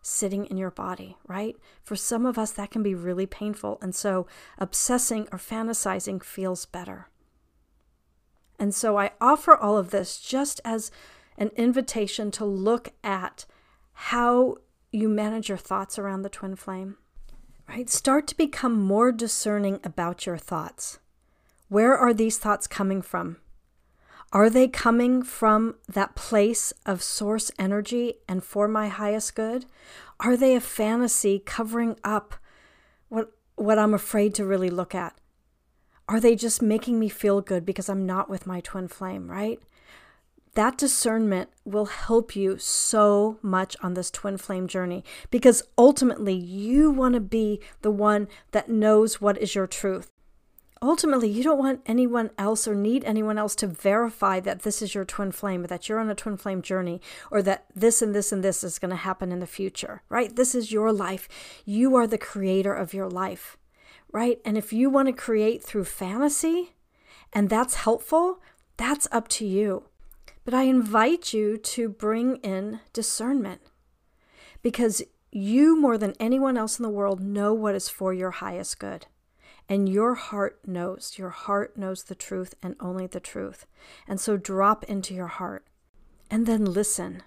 sitting 0.01 0.47
in 0.47 0.57
your 0.57 0.71
body, 0.71 1.17
right? 1.27 1.57
For 1.83 1.97
some 1.97 2.25
of 2.25 2.39
us, 2.39 2.53
that 2.53 2.71
can 2.71 2.81
be 2.81 2.95
really 2.95 3.27
painful. 3.27 3.77
And 3.83 3.93
so 3.93 4.29
obsessing 4.57 5.27
or 5.33 5.39
fantasizing 5.39 6.23
feels 6.23 6.65
better. 6.65 7.09
And 8.57 8.73
so 8.73 8.97
I 8.97 9.11
offer 9.21 9.57
all 9.57 9.77
of 9.77 9.91
this 9.91 10.21
just 10.21 10.61
as 10.65 10.93
an 11.37 11.51
invitation 11.57 12.31
to 12.31 12.45
look 12.45 12.93
at 13.03 13.47
how 13.95 14.59
you 14.93 15.09
manage 15.09 15.49
your 15.49 15.59
thoughts 15.59 15.99
around 15.99 16.23
the 16.23 16.29
twin 16.29 16.55
flame, 16.55 16.97
right? 17.69 17.91
Start 17.91 18.29
to 18.29 18.37
become 18.37 18.81
more 18.81 19.11
discerning 19.11 19.81
about 19.83 20.25
your 20.25 20.39
thoughts. 20.39 21.01
Where 21.67 21.99
are 21.99 22.15
these 22.15 22.39
thoughts 22.39 22.69
coming 22.69 23.03
from? 23.03 23.39
Are 24.35 24.51
they 24.51 24.69
coming 24.69 25.23
from 25.23 25.77
that 25.89 26.15
place 26.15 26.73
of 26.85 27.03
source 27.03 27.51
energy 27.59 28.15
and 28.29 28.45
for 28.45 28.69
my 28.69 28.89
highest 28.89 29.35
good? 29.35 29.65
Are 30.21 30.37
they 30.37 30.55
a 30.55 30.61
fantasy 30.61 31.39
covering 31.39 31.97
up 32.05 32.35
what, 33.09 33.31
what 33.55 33.79
I'm 33.79 33.95
afraid 33.95 34.35
to 34.35 34.45
really 34.45 34.71
look 34.71 34.95
at? 34.95 35.17
Are 36.09 36.21
they 36.21 36.37
just 36.37 36.61
making 36.61 36.99
me 36.99 37.09
feel 37.09 37.41
good 37.41 37.65
because 37.65 37.89
I'm 37.89 38.05
not 38.05 38.29
with 38.29 38.47
my 38.47 38.61
twin 38.61 38.89
flame, 38.89 39.31
right? 39.31 39.61
that 40.55 40.79
discernment 40.79 41.51
will 41.65 41.87
help 41.87 42.35
you 42.37 42.59
so 42.59 43.39
much 43.43 43.77
on 43.83 43.95
this 43.95 44.11
twin 44.11 44.39
flame 44.39 44.67
journey 44.67 45.05
because 45.31 45.63
ultimately 45.77 46.35
you 46.35 46.91
want 46.91 47.15
to 47.15 47.21
be 47.21 47.61
the 47.83 47.91
one 47.91 48.29
that 48.53 48.69
knows 48.69 49.21
what 49.21 49.37
is 49.39 49.55
your 49.55 49.67
truth. 49.67 50.14
Ultimately, 50.85 51.31
you 51.31 51.43
don't 51.43 51.59
want 51.59 51.81
anyone 51.87 52.29
else 52.37 52.69
or 52.69 52.75
need 52.75 53.05
anyone 53.05 53.39
else 53.39 53.55
to 53.55 53.67
verify 53.67 54.39
that 54.41 54.65
this 54.65 54.83
is 54.83 54.95
your 54.95 55.07
twin 55.07 55.33
flame 55.33 55.65
or 55.65 55.67
that 55.69 55.89
you're 55.89 55.99
on 55.99 56.11
a 56.11 56.15
twin 56.15 56.37
flame 56.37 56.61
journey 56.61 57.01
or 57.31 57.41
that 57.41 57.65
this 57.75 58.03
and 58.03 58.15
this 58.15 58.33
and 58.33 58.45
this 58.45 58.63
is 58.63 58.79
going 58.79 58.91
to 58.91 58.97
happen 58.97 59.33
in 59.33 59.41
the 59.41 59.47
future, 59.47 60.03
right? 60.11 60.37
This 60.37 60.55
is 60.55 60.73
your 60.73 60.93
life. 60.93 61.27
You 61.65 61.97
are 61.97 62.07
the 62.07 62.19
creator 62.19 62.75
of 62.75 62.93
your 62.93 63.09
life, 63.09 63.57
right? 64.13 64.39
And 64.45 64.59
if 64.59 64.75
you 64.75 64.91
want 64.91 65.09
to 65.09 65.15
create 65.15 65.65
through 65.65 65.85
fantasy 65.85 66.75
and 67.33 67.49
that's 67.49 67.77
helpful, 67.77 68.43
that's 68.77 69.09
up 69.11 69.27
to 69.29 69.47
you. 69.47 69.85
But 70.45 70.53
I 70.53 70.65
invite 70.65 71.33
you 71.33 71.57
to 71.57 71.89
bring 71.89 72.37
in 72.37 72.81
discernment 72.93 73.63
because 74.61 75.01
you, 75.33 75.81
more 75.81 75.97
than 75.97 76.13
anyone 76.21 76.59
else 76.59 76.79
in 76.79 76.83
the 76.83 76.91
world, 76.91 77.21
know 77.21 77.55
what 77.55 77.75
is 77.75 77.89
for 77.89 78.13
your 78.13 78.33
highest 78.33 78.79
good. 78.79 79.07
And 79.69 79.89
your 79.89 80.15
heart 80.15 80.59
knows. 80.67 81.15
Your 81.17 81.31
heart 81.31 81.77
knows 81.77 82.05
the 82.05 82.15
truth 82.15 82.55
and 82.63 82.77
only 82.81 83.07
the 83.07 83.21
truth. 83.21 83.67
And 84.07 84.21
so 84.21 84.37
drop 84.37 84.85
into 84.85 85.15
your 85.15 85.29
heart 85.29 85.67
and 86.31 86.47
then 86.47 86.65
listen. 86.65 87.23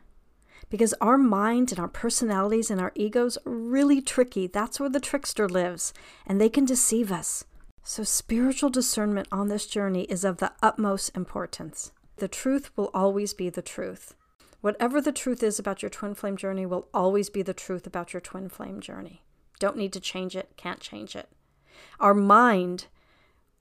Because 0.70 0.94
our 1.00 1.18
mind 1.18 1.72
and 1.72 1.80
our 1.80 1.88
personalities 1.88 2.70
and 2.70 2.82
our 2.82 2.92
egos 2.94 3.38
are 3.46 3.52
really 3.52 4.02
tricky. 4.02 4.48
That's 4.48 4.80
where 4.80 4.90
the 4.90 5.00
trickster 5.00 5.48
lives, 5.48 5.94
and 6.26 6.42
they 6.42 6.50
can 6.50 6.66
deceive 6.66 7.12
us. 7.12 7.46
So, 7.84 8.04
spiritual 8.04 8.70
discernment 8.70 9.30
on 9.32 9.48
this 9.48 9.66
journey 9.66 10.04
is 10.04 10.26
of 10.26 10.38
the 10.38 10.52
utmost 10.62 11.16
importance. 11.16 11.94
The 12.18 12.28
truth 12.28 12.70
will 12.76 12.92
always 12.94 13.34
be 13.34 13.50
the 13.50 13.62
truth. 13.62 14.14
Whatever 14.60 15.00
the 15.00 15.14
truth 15.14 15.42
is 15.42 15.58
about 15.58 15.82
your 15.82 15.90
twin 15.90 16.16
flame 16.16 16.36
journey 16.36 16.66
will 16.66 16.90
always 16.94 17.30
be 17.30 17.44
the 17.44 17.54
truth 17.54 17.88
about 17.88 18.12
your 18.12 18.20
twin 18.20 18.50
flame 18.50 18.82
journey. 18.82 19.22
Don't 19.60 19.78
need 19.78 19.94
to 19.94 20.02
change 20.02 20.36
it, 20.36 20.58
can't 20.58 20.82
change 20.82 21.16
it. 21.16 21.30
Our 22.00 22.14
mind 22.14 22.88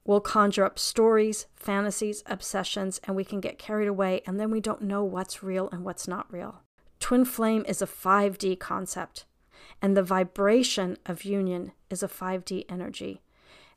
will 0.04 0.20
conjure 0.20 0.64
up 0.64 0.78
stories, 0.78 1.46
fantasies, 1.56 2.22
obsessions, 2.26 3.00
and 3.04 3.16
we 3.16 3.24
can 3.24 3.40
get 3.40 3.58
carried 3.58 3.88
away, 3.88 4.22
and 4.26 4.38
then 4.38 4.50
we 4.50 4.60
don't 4.60 4.82
know 4.82 5.02
what's 5.02 5.42
real 5.42 5.68
and 5.70 5.84
what's 5.84 6.06
not 6.06 6.32
real. 6.32 6.62
Twin 7.00 7.24
flame 7.24 7.64
is 7.68 7.82
a 7.82 7.86
5D 7.86 8.58
concept, 8.58 9.24
and 9.82 9.96
the 9.96 10.02
vibration 10.02 10.96
of 11.06 11.24
union 11.24 11.72
is 11.90 12.02
a 12.02 12.08
5D 12.08 12.64
energy, 12.68 13.20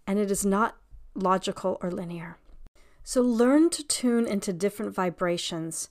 and 0.05 0.19
it 0.19 0.29
is 0.29 0.45
not 0.45 0.77
logical 1.15 1.77
or 1.81 1.91
linear. 1.91 2.37
So 3.03 3.21
learn 3.21 3.69
to 3.71 3.83
tune 3.83 4.27
into 4.27 4.53
different 4.53 4.93
vibrations 4.93 5.89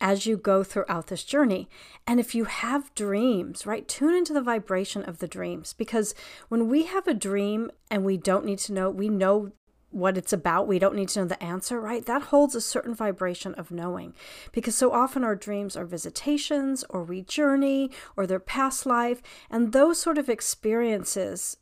as 0.00 0.26
you 0.26 0.36
go 0.36 0.64
throughout 0.64 1.08
this 1.08 1.24
journey. 1.24 1.68
And 2.06 2.18
if 2.18 2.34
you 2.34 2.44
have 2.44 2.94
dreams, 2.94 3.66
right, 3.66 3.86
tune 3.86 4.14
into 4.14 4.32
the 4.32 4.40
vibration 4.40 5.02
of 5.02 5.18
the 5.18 5.28
dreams 5.28 5.72
because 5.72 6.14
when 6.48 6.68
we 6.68 6.84
have 6.84 7.06
a 7.06 7.14
dream 7.14 7.70
and 7.90 8.04
we 8.04 8.16
don't 8.16 8.44
need 8.44 8.58
to 8.60 8.72
know, 8.72 8.90
we 8.90 9.08
know 9.08 9.52
what 9.90 10.16
it's 10.16 10.32
about, 10.32 10.68
we 10.68 10.78
don't 10.78 10.94
need 10.94 11.08
to 11.10 11.20
know 11.20 11.26
the 11.26 11.42
answer, 11.42 11.80
right? 11.80 12.06
That 12.06 12.22
holds 12.22 12.54
a 12.54 12.60
certain 12.60 12.94
vibration 12.94 13.54
of 13.54 13.72
knowing 13.72 14.14
because 14.52 14.76
so 14.76 14.92
often 14.92 15.24
our 15.24 15.34
dreams 15.34 15.76
are 15.76 15.84
visitations 15.84 16.84
or 16.88 17.02
we 17.02 17.22
journey 17.22 17.90
or 18.16 18.26
their 18.26 18.40
past 18.40 18.86
life. 18.86 19.20
And 19.50 19.72
those 19.72 20.00
sort 20.00 20.16
of 20.16 20.28
experiences, 20.28 21.56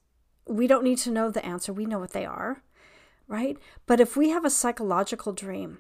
we 0.47 0.67
don't 0.67 0.85
need 0.85 0.99
to 0.99 1.11
know 1.11 1.31
the 1.31 1.45
answer, 1.45 1.73
we 1.73 1.87
know 1.87 1.99
what 1.99 2.13
they 2.13 2.27
are 2.27 2.63
right? 3.29 3.59
But 3.87 4.01
if 4.01 4.17
we 4.17 4.31
have 4.31 4.45
a 4.45 4.51
psychological 4.51 5.33
dream 5.33 5.79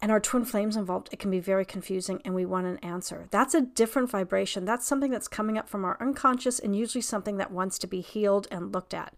and 0.00 0.12
our 0.12 0.20
twin 0.20 0.44
flames 0.44 0.76
involved, 0.76 1.08
it 1.10 1.18
can 1.18 1.30
be 1.30 1.40
very 1.40 1.64
confusing 1.64 2.20
and 2.24 2.34
we 2.34 2.46
want 2.46 2.66
an 2.66 2.78
answer. 2.78 3.26
That's 3.30 3.54
a 3.54 3.60
different 3.60 4.10
vibration. 4.10 4.64
That's 4.64 4.86
something 4.86 5.10
that's 5.10 5.28
coming 5.28 5.58
up 5.58 5.68
from 5.68 5.84
our 5.84 5.96
unconscious 6.00 6.58
and 6.58 6.76
usually 6.76 7.02
something 7.02 7.36
that 7.38 7.50
wants 7.50 7.78
to 7.80 7.86
be 7.86 8.00
healed 8.00 8.46
and 8.50 8.72
looked 8.72 8.94
at. 8.94 9.14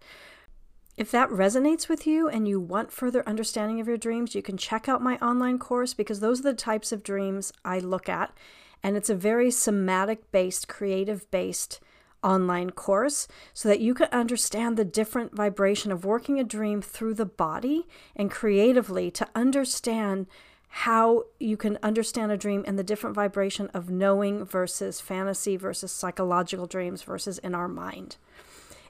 If 0.97 1.11
that 1.11 1.29
resonates 1.29 1.87
with 1.87 2.05
you 2.05 2.27
and 2.27 2.47
you 2.47 2.59
want 2.59 2.91
further 2.91 3.27
understanding 3.27 3.79
of 3.79 3.87
your 3.87 3.97
dreams, 3.97 4.35
you 4.35 4.41
can 4.41 4.57
check 4.57 4.89
out 4.89 5.01
my 5.01 5.17
online 5.17 5.59
course 5.59 5.93
because 5.93 6.19
those 6.19 6.39
are 6.41 6.51
the 6.51 6.53
types 6.53 6.91
of 6.91 7.03
dreams 7.03 7.53
I 7.63 7.79
look 7.79 8.09
at. 8.09 8.35
And 8.83 8.97
it's 8.97 9.09
a 9.09 9.15
very 9.15 9.51
somatic 9.51 10.31
based, 10.31 10.67
creative 10.67 11.29
based 11.31 11.79
online 12.23 12.71
course 12.71 13.27
so 13.53 13.69
that 13.69 13.79
you 13.79 13.93
can 13.93 14.09
understand 14.11 14.77
the 14.77 14.85
different 14.85 15.35
vibration 15.35 15.91
of 15.91 16.05
working 16.05 16.39
a 16.39 16.43
dream 16.43 16.81
through 16.81 17.13
the 17.13 17.25
body 17.25 17.87
and 18.15 18.29
creatively 18.29 19.09
to 19.11 19.27
understand 19.33 20.27
how 20.73 21.25
you 21.37 21.57
can 21.57 21.77
understand 21.83 22.31
a 22.31 22.37
dream 22.37 22.63
and 22.65 22.79
the 22.79 22.83
different 22.83 23.13
vibration 23.13 23.67
of 23.73 23.89
knowing 23.89 24.45
versus 24.45 25.01
fantasy 25.01 25.57
versus 25.57 25.91
psychological 25.91 26.65
dreams 26.65 27.03
versus 27.03 27.37
in 27.39 27.53
our 27.53 27.67
mind. 27.67 28.15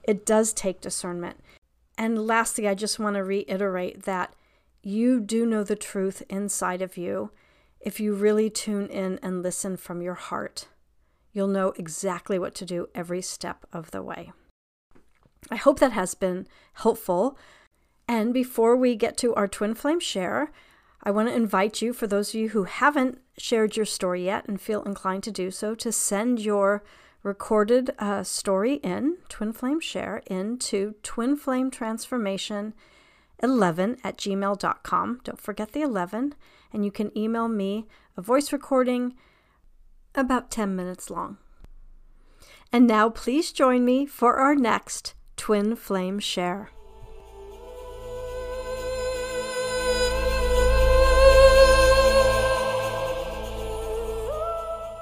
It 0.04 0.24
does 0.24 0.54
take 0.54 0.80
discernment. 0.80 1.40
And 1.98 2.28
lastly, 2.28 2.68
I 2.68 2.76
just 2.76 3.00
want 3.00 3.16
to 3.16 3.24
reiterate 3.24 4.04
that 4.04 4.36
you 4.84 5.20
do 5.20 5.44
know 5.44 5.64
the 5.64 5.76
truth 5.76 6.22
inside 6.30 6.84
of 6.84 6.98
you 6.98 7.32
if 7.80 8.00
you 8.00 8.14
really 8.14 8.52
tune 8.52 8.86
in 8.88 9.20
and 9.24 9.42
listen 9.42 9.76
from 9.76 10.04
your 10.04 10.14
heart. 10.14 10.68
You'll 11.34 11.48
know 11.48 11.74
exactly 11.78 12.38
what 12.38 12.54
to 12.56 12.66
do 12.66 12.90
every 12.94 13.24
step 13.24 13.66
of 13.74 13.90
the 13.90 14.04
way. 14.04 14.32
I 15.50 15.56
hope 15.56 15.80
that 15.80 15.94
has 15.94 16.14
been 16.14 16.46
helpful. 16.74 17.40
And 18.08 18.36
before 18.36 18.76
we 18.76 18.96
get 18.96 19.18
to 19.18 19.34
our 19.34 19.48
twin 19.48 19.74
flame 19.74 20.00
share, 20.00 20.52
I 21.04 21.12
want 21.12 21.30
to 21.30 21.36
invite 21.36 21.82
you, 21.82 21.94
for 21.94 22.08
those 22.08 22.30
of 22.30 22.36
you 22.36 22.50
who 22.50 22.66
haven't 22.66 23.20
shared 23.38 23.76
your 23.76 23.86
story 23.86 24.26
yet 24.26 24.48
and 24.48 24.62
feel 24.62 24.84
inclined 24.84 25.24
to 25.24 25.32
do 25.32 25.50
so, 25.50 25.74
to 25.76 25.92
send 25.92 26.40
your 26.40 26.84
recorded 27.24 27.92
uh, 28.00 28.24
story 28.24 28.76
in, 28.76 29.18
Twin 29.30 29.54
Flame 29.54 29.80
Share, 29.80 30.22
into 30.28 30.96
Twin 31.04 31.36
Flame 31.36 31.72
Transformation 31.72 32.74
11 33.42 33.98
at 34.04 34.18
gmail.com. 34.18 35.22
Don't 35.24 35.42
forget 35.42 35.72
the 35.72 35.82
11. 35.82 36.36
And 36.74 36.86
you 36.86 36.92
can 36.92 37.16
email 37.18 37.48
me 37.48 37.88
a 38.16 38.22
voice 38.22 38.54
recording 38.54 39.16
about 40.16 40.52
10 40.52 40.76
minutes 40.76 41.10
long. 41.10 41.38
And 42.72 42.88
now 42.88 43.10
please 43.10 43.52
join 43.52 43.84
me 43.84 44.06
for 44.06 44.36
our 44.36 44.56
next 44.56 45.14
Twin 45.36 45.76
Flame 45.76 46.20
Share. 46.20 46.70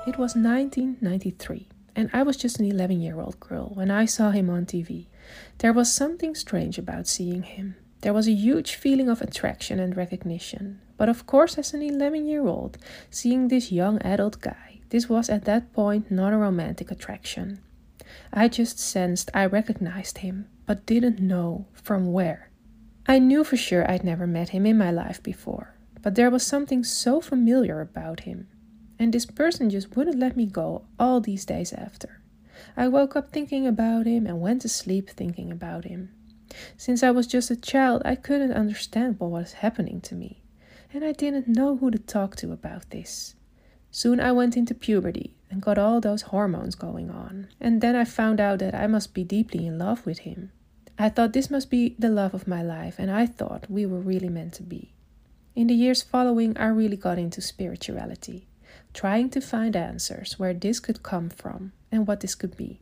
It 0.10 0.18
was 0.18 0.34
1993, 0.34 1.68
and 1.96 2.10
I 2.12 2.24
was 2.24 2.36
just 2.36 2.58
an 2.58 2.66
11 2.66 3.00
year 3.00 3.20
old 3.20 3.40
girl 3.40 3.70
when 3.76 3.92
I 3.92 4.06
saw 4.06 4.32
him 4.32 4.50
on 4.50 4.66
TV. 4.66 5.06
There 5.60 5.72
was 5.72 5.94
something 5.94 6.34
strange 6.34 6.80
about 6.80 7.06
seeing 7.06 7.44
him. 7.44 7.76
There 8.02 8.12
was 8.12 8.28
a 8.28 8.32
huge 8.32 8.74
feeling 8.74 9.08
of 9.08 9.22
attraction 9.22 9.80
and 9.80 9.96
recognition. 9.96 10.82
But 10.98 11.10
of 11.10 11.28
course, 11.28 11.60
as 11.60 11.76
an 11.76 11.84
11 11.84 12.26
year 12.26 12.48
old, 12.48 12.80
seeing 13.12 13.50
this 13.50 13.72
young 13.72 14.02
adult 14.02 14.42
guy, 14.42 14.80
this 14.90 15.08
was 15.08 15.30
at 15.30 15.46
that 15.46 15.74
point 15.74 16.10
not 16.10 16.34
a 16.34 16.38
romantic 16.38 16.90
attraction. 16.90 17.60
I 18.34 18.48
just 18.48 18.80
sensed 18.80 19.30
I 19.36 19.46
recognized 19.46 20.18
him, 20.18 20.48
but 20.66 20.88
didn't 20.88 21.20
know 21.20 21.68
from 21.72 22.12
where. 22.12 22.50
I 23.06 23.20
knew 23.20 23.44
for 23.44 23.58
sure 23.58 23.86
I'd 23.88 24.04
never 24.04 24.26
met 24.26 24.50
him 24.50 24.66
in 24.66 24.76
my 24.76 24.90
life 24.90 25.22
before, 25.22 25.76
but 26.02 26.16
there 26.16 26.32
was 26.32 26.42
something 26.44 26.84
so 26.84 27.22
familiar 27.22 27.80
about 27.80 28.22
him. 28.22 28.48
And 29.02 29.14
this 29.14 29.26
person 29.26 29.70
just 29.70 29.96
wouldn't 29.96 30.20
let 30.20 30.36
me 30.36 30.46
go 30.46 30.84
all 31.00 31.22
these 31.22 31.46
days 31.46 31.72
after. 31.72 32.22
I 32.76 32.90
woke 32.90 33.16
up 33.16 33.32
thinking 33.32 33.66
about 33.66 34.06
him 34.06 34.28
and 34.28 34.42
went 34.42 34.62
to 34.64 34.70
sleep 34.70 35.10
thinking 35.10 35.52
about 35.52 35.86
him. 35.86 36.12
Since 36.76 37.02
I 37.02 37.12
was 37.12 37.26
just 37.26 37.50
a 37.50 37.56
child, 37.56 38.02
I 38.04 38.16
couldn't 38.16 38.52
understand 38.52 39.18
what 39.18 39.32
was 39.32 39.54
happening 39.54 40.02
to 40.02 40.16
me, 40.16 40.42
and 40.94 41.06
I 41.06 41.14
didn't 41.14 41.48
know 41.48 41.78
who 41.78 41.90
to 41.92 41.98
talk 41.98 42.36
to 42.38 42.52
about 42.52 42.90
this. 42.90 43.36
Soon 43.90 44.20
I 44.20 44.34
went 44.34 44.58
into 44.58 44.76
puberty 44.76 45.38
and 45.50 45.62
got 45.62 45.78
all 45.78 46.02
those 46.02 46.24
hormones 46.24 46.76
going 46.76 47.10
on, 47.10 47.48
and 47.62 47.80
then 47.80 47.96
I 47.96 48.04
found 48.04 48.42
out 48.42 48.60
that 48.60 48.76
I 48.76 48.88
must 48.88 49.14
be 49.14 49.24
deeply 49.24 49.66
in 49.66 49.80
love 49.80 50.06
with 50.06 50.20
him. 50.20 50.52
I 50.98 51.08
thought 51.08 51.32
this 51.32 51.50
must 51.50 51.70
be 51.70 51.96
the 51.98 52.10
love 52.10 52.34
of 52.34 52.50
my 52.50 52.62
life, 52.62 52.96
and 53.00 53.10
I 53.10 53.28
thought 53.28 53.70
we 53.70 53.86
were 53.86 54.02
really 54.02 54.30
meant 54.30 54.54
to 54.56 54.64
be. 54.64 54.92
In 55.56 55.68
the 55.68 55.74
years 55.74 56.02
following, 56.02 56.58
I 56.58 56.68
really 56.68 56.98
got 56.98 57.18
into 57.18 57.42
spirituality 57.42 58.49
trying 58.94 59.30
to 59.30 59.42
find 59.42 59.76
answers 59.76 60.40
where 60.40 60.54
this 60.54 60.80
could 60.80 61.04
come 61.04 61.30
from 61.30 61.72
and 61.92 62.08
what 62.08 62.20
this 62.20 62.36
could 62.36 62.56
be. 62.58 62.80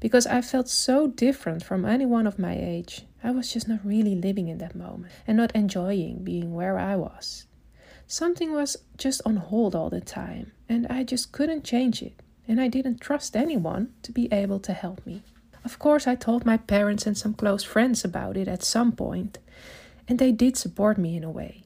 Because 0.00 0.26
I 0.26 0.40
felt 0.40 0.68
so 0.68 1.06
different 1.06 1.62
from 1.62 1.84
anyone 1.84 2.26
of 2.26 2.38
my 2.38 2.56
age, 2.58 3.02
I 3.22 3.30
was 3.30 3.52
just 3.52 3.68
not 3.68 3.84
really 3.84 4.14
living 4.14 4.48
in 4.48 4.58
that 4.58 4.74
moment 4.74 5.12
and 5.26 5.36
not 5.36 5.54
enjoying 5.54 6.24
being 6.24 6.54
where 6.54 6.78
I 6.78 6.96
was. 6.96 7.46
Something 8.06 8.52
was 8.52 8.76
just 8.96 9.22
on 9.24 9.36
hold 9.36 9.74
all 9.74 9.90
the 9.90 10.00
time, 10.00 10.52
and 10.68 10.86
I 10.88 11.04
just 11.04 11.32
couldn't 11.32 11.64
change 11.64 12.02
it, 12.02 12.20
and 12.46 12.60
I 12.60 12.68
didn't 12.68 13.00
trust 13.00 13.36
anyone 13.36 13.94
to 14.02 14.12
be 14.12 14.30
able 14.32 14.60
to 14.60 14.72
help 14.72 15.06
me. 15.06 15.22
Of 15.64 15.78
course, 15.78 16.06
I 16.06 16.16
told 16.16 16.44
my 16.44 16.56
parents 16.56 17.06
and 17.06 17.16
some 17.16 17.34
close 17.34 17.62
friends 17.62 18.04
about 18.04 18.36
it 18.36 18.48
at 18.48 18.64
some 18.64 18.92
point, 18.92 19.38
and 20.08 20.18
they 20.18 20.32
did 20.32 20.56
support 20.56 20.98
me 20.98 21.16
in 21.16 21.24
a 21.24 21.30
way. 21.30 21.62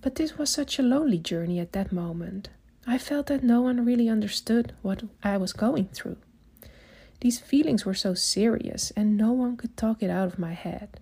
But 0.00 0.14
this 0.14 0.38
was 0.38 0.50
such 0.50 0.78
a 0.78 0.82
lonely 0.82 1.18
journey 1.18 1.60
at 1.60 1.72
that 1.72 1.92
moment, 1.92 2.48
I 2.86 2.98
felt 2.98 3.26
that 3.26 3.42
no 3.42 3.62
one 3.62 3.84
really 3.84 4.08
understood 4.08 4.74
what 4.82 5.02
I 5.22 5.36
was 5.38 5.52
going 5.52 5.88
through. 5.88 6.18
These 7.20 7.40
feelings 7.40 7.84
were 7.84 7.94
so 7.94 8.14
serious, 8.14 8.92
and 8.92 9.16
no 9.16 9.32
one 9.32 9.56
could 9.56 9.76
talk 9.76 10.02
it 10.02 10.10
out 10.10 10.28
of 10.28 10.38
my 10.38 10.52
head. 10.52 11.00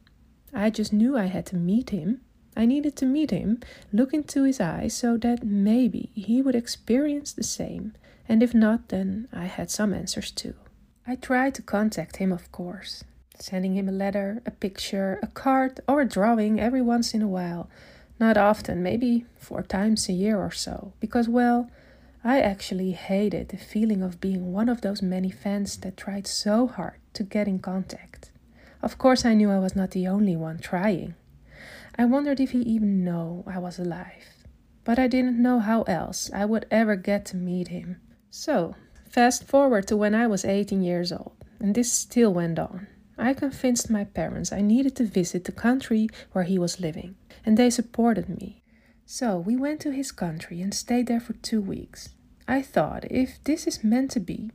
I 0.54 0.70
just 0.70 0.92
knew 0.92 1.18
I 1.18 1.26
had 1.26 1.44
to 1.46 1.56
meet 1.56 1.90
him. 1.90 2.22
I 2.56 2.64
needed 2.64 2.96
to 2.96 3.06
meet 3.06 3.30
him, 3.30 3.60
look 3.92 4.14
into 4.14 4.44
his 4.44 4.60
eyes, 4.60 4.94
so 4.94 5.18
that 5.18 5.44
maybe 5.44 6.10
he 6.14 6.40
would 6.40 6.54
experience 6.54 7.32
the 7.32 7.42
same, 7.42 7.94
and 8.28 8.42
if 8.42 8.54
not, 8.54 8.88
then 8.88 9.28
I 9.32 9.46
had 9.46 9.70
some 9.70 9.92
answers 9.92 10.30
too. 10.30 10.54
I 11.06 11.16
tried 11.16 11.54
to 11.56 11.62
contact 11.62 12.16
him, 12.16 12.32
of 12.32 12.50
course, 12.50 13.04
sending 13.38 13.76
him 13.76 13.88
a 13.88 13.92
letter, 13.92 14.40
a 14.46 14.52
picture, 14.52 15.18
a 15.22 15.26
card, 15.26 15.80
or 15.86 16.00
a 16.00 16.08
drawing 16.08 16.60
every 16.60 16.80
once 16.80 17.12
in 17.12 17.20
a 17.20 17.28
while 17.28 17.68
not 18.18 18.36
often, 18.36 18.82
maybe 18.82 19.26
four 19.36 19.62
times 19.62 20.08
a 20.08 20.12
year 20.12 20.38
or 20.38 20.50
so, 20.50 20.92
because, 21.00 21.28
well, 21.28 21.70
I 22.22 22.40
actually 22.40 22.92
hated 22.92 23.48
the 23.48 23.56
feeling 23.56 24.02
of 24.02 24.20
being 24.20 24.52
one 24.52 24.68
of 24.68 24.80
those 24.80 25.02
many 25.02 25.30
fans 25.30 25.76
that 25.78 25.96
tried 25.96 26.26
so 26.26 26.66
hard 26.66 26.98
to 27.14 27.22
get 27.22 27.48
in 27.48 27.58
contact. 27.58 28.30
Of 28.82 28.98
course, 28.98 29.24
I 29.24 29.34
knew 29.34 29.50
I 29.50 29.58
was 29.58 29.76
not 29.76 29.90
the 29.90 30.06
only 30.06 30.36
one 30.36 30.58
trying. 30.58 31.14
I 31.98 32.04
wondered 32.04 32.40
if 32.40 32.52
he 32.52 32.60
even 32.60 33.04
knew 33.04 33.44
I 33.46 33.58
was 33.58 33.78
alive, 33.78 34.46
but 34.84 34.98
I 34.98 35.06
didn't 35.06 35.42
know 35.42 35.58
how 35.58 35.82
else 35.82 36.30
I 36.32 36.44
would 36.44 36.66
ever 36.70 36.96
get 36.96 37.24
to 37.26 37.36
meet 37.36 37.68
him. 37.68 38.00
So, 38.30 38.74
fast 39.08 39.44
forward 39.44 39.86
to 39.88 39.96
when 39.96 40.14
I 40.14 40.26
was 40.26 40.44
18 40.44 40.82
years 40.82 41.12
old, 41.12 41.32
and 41.60 41.74
this 41.74 41.92
still 41.92 42.32
went 42.32 42.58
on. 42.58 42.86
I 43.16 43.32
convinced 43.32 43.90
my 43.90 44.04
parents 44.04 44.52
I 44.52 44.60
needed 44.60 44.96
to 44.96 45.04
visit 45.04 45.44
the 45.44 45.52
country 45.52 46.08
where 46.32 46.44
he 46.44 46.58
was 46.58 46.80
living 46.80 47.16
and 47.44 47.56
they 47.56 47.70
supported 47.70 48.28
me. 48.28 48.62
So 49.06 49.38
we 49.38 49.56
went 49.56 49.80
to 49.80 49.92
his 49.92 50.12
country 50.12 50.62
and 50.62 50.72
stayed 50.72 51.06
there 51.08 51.20
for 51.20 51.34
two 51.34 51.60
weeks. 51.60 52.10
I 52.48 52.62
thought 52.62 53.04
if 53.10 53.42
this 53.44 53.66
is 53.66 53.84
meant 53.84 54.10
to 54.12 54.20
be, 54.20 54.50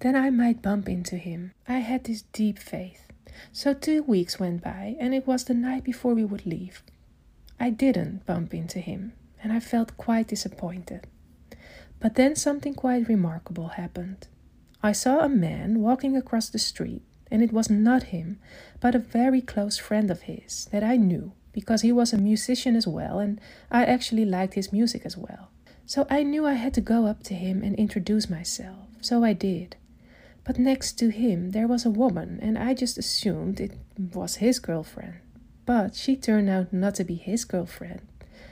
then 0.00 0.16
I 0.16 0.30
might 0.30 0.62
bump 0.62 0.88
into 0.88 1.16
him. 1.16 1.52
I 1.68 1.78
had 1.78 2.04
this 2.04 2.22
deep 2.32 2.58
faith. 2.58 3.08
So 3.52 3.74
two 3.74 4.02
weeks 4.02 4.38
went 4.38 4.62
by, 4.62 4.96
and 4.98 5.14
it 5.14 5.26
was 5.26 5.44
the 5.44 5.54
night 5.54 5.84
before 5.84 6.14
we 6.14 6.24
would 6.24 6.46
leave. 6.46 6.82
I 7.58 7.70
didn't 7.70 8.26
bump 8.26 8.54
into 8.54 8.80
him, 8.80 9.12
and 9.42 9.52
I 9.52 9.60
felt 9.60 9.96
quite 9.96 10.28
disappointed. 10.28 11.06
But 12.00 12.14
then 12.14 12.36
something 12.36 12.74
quite 12.74 13.08
remarkable 13.08 13.68
happened. 13.68 14.28
I 14.82 14.92
saw 14.92 15.20
a 15.20 15.28
man 15.28 15.80
walking 15.80 16.16
across 16.16 16.48
the 16.48 16.58
street, 16.58 17.02
and 17.30 17.42
it 17.42 17.52
was 17.52 17.70
not 17.70 18.04
him, 18.04 18.38
but 18.80 18.94
a 18.94 18.98
very 18.98 19.40
close 19.40 19.78
friend 19.78 20.10
of 20.10 20.22
his 20.22 20.66
that 20.66 20.84
I 20.84 20.96
knew 20.96 21.32
because 21.54 21.80
he 21.80 21.92
was 21.92 22.12
a 22.12 22.18
musician 22.18 22.76
as 22.76 22.86
well, 22.86 23.20
and 23.20 23.40
I 23.70 23.84
actually 23.84 24.26
liked 24.26 24.54
his 24.54 24.72
music 24.72 25.02
as 25.06 25.16
well. 25.16 25.48
So 25.86 26.06
I 26.10 26.22
knew 26.22 26.44
I 26.44 26.54
had 26.54 26.74
to 26.74 26.80
go 26.80 27.06
up 27.06 27.22
to 27.24 27.34
him 27.34 27.62
and 27.62 27.74
introduce 27.76 28.28
myself, 28.28 28.88
so 29.00 29.22
I 29.22 29.32
did. 29.32 29.76
But 30.42 30.58
next 30.58 30.98
to 30.98 31.10
him 31.10 31.52
there 31.52 31.68
was 31.68 31.86
a 31.86 31.90
woman, 31.90 32.38
and 32.42 32.58
I 32.58 32.74
just 32.74 32.98
assumed 32.98 33.60
it 33.60 33.78
was 33.96 34.36
his 34.36 34.58
girlfriend. 34.58 35.14
But 35.64 35.94
she 35.94 36.16
turned 36.16 36.50
out 36.50 36.72
not 36.72 36.96
to 36.96 37.04
be 37.04 37.14
his 37.14 37.44
girlfriend, 37.44 38.02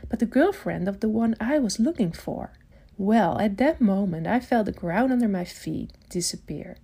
but 0.09 0.19
the 0.19 0.27
girlfriend 0.27 0.88
of 0.88 1.01
the 1.01 1.09
one 1.09 1.35
I 1.41 1.59
was 1.59 1.81
looking 1.81 2.12
for. 2.12 2.53
Well, 2.97 3.38
at 3.41 3.57
that 3.59 3.81
moment 3.81 4.27
I 4.27 4.41
felt 4.41 4.67
the 4.67 4.73
ground 4.73 5.12
under 5.12 5.29
my 5.29 5.45
feet 5.45 5.91
disappear. 6.09 6.77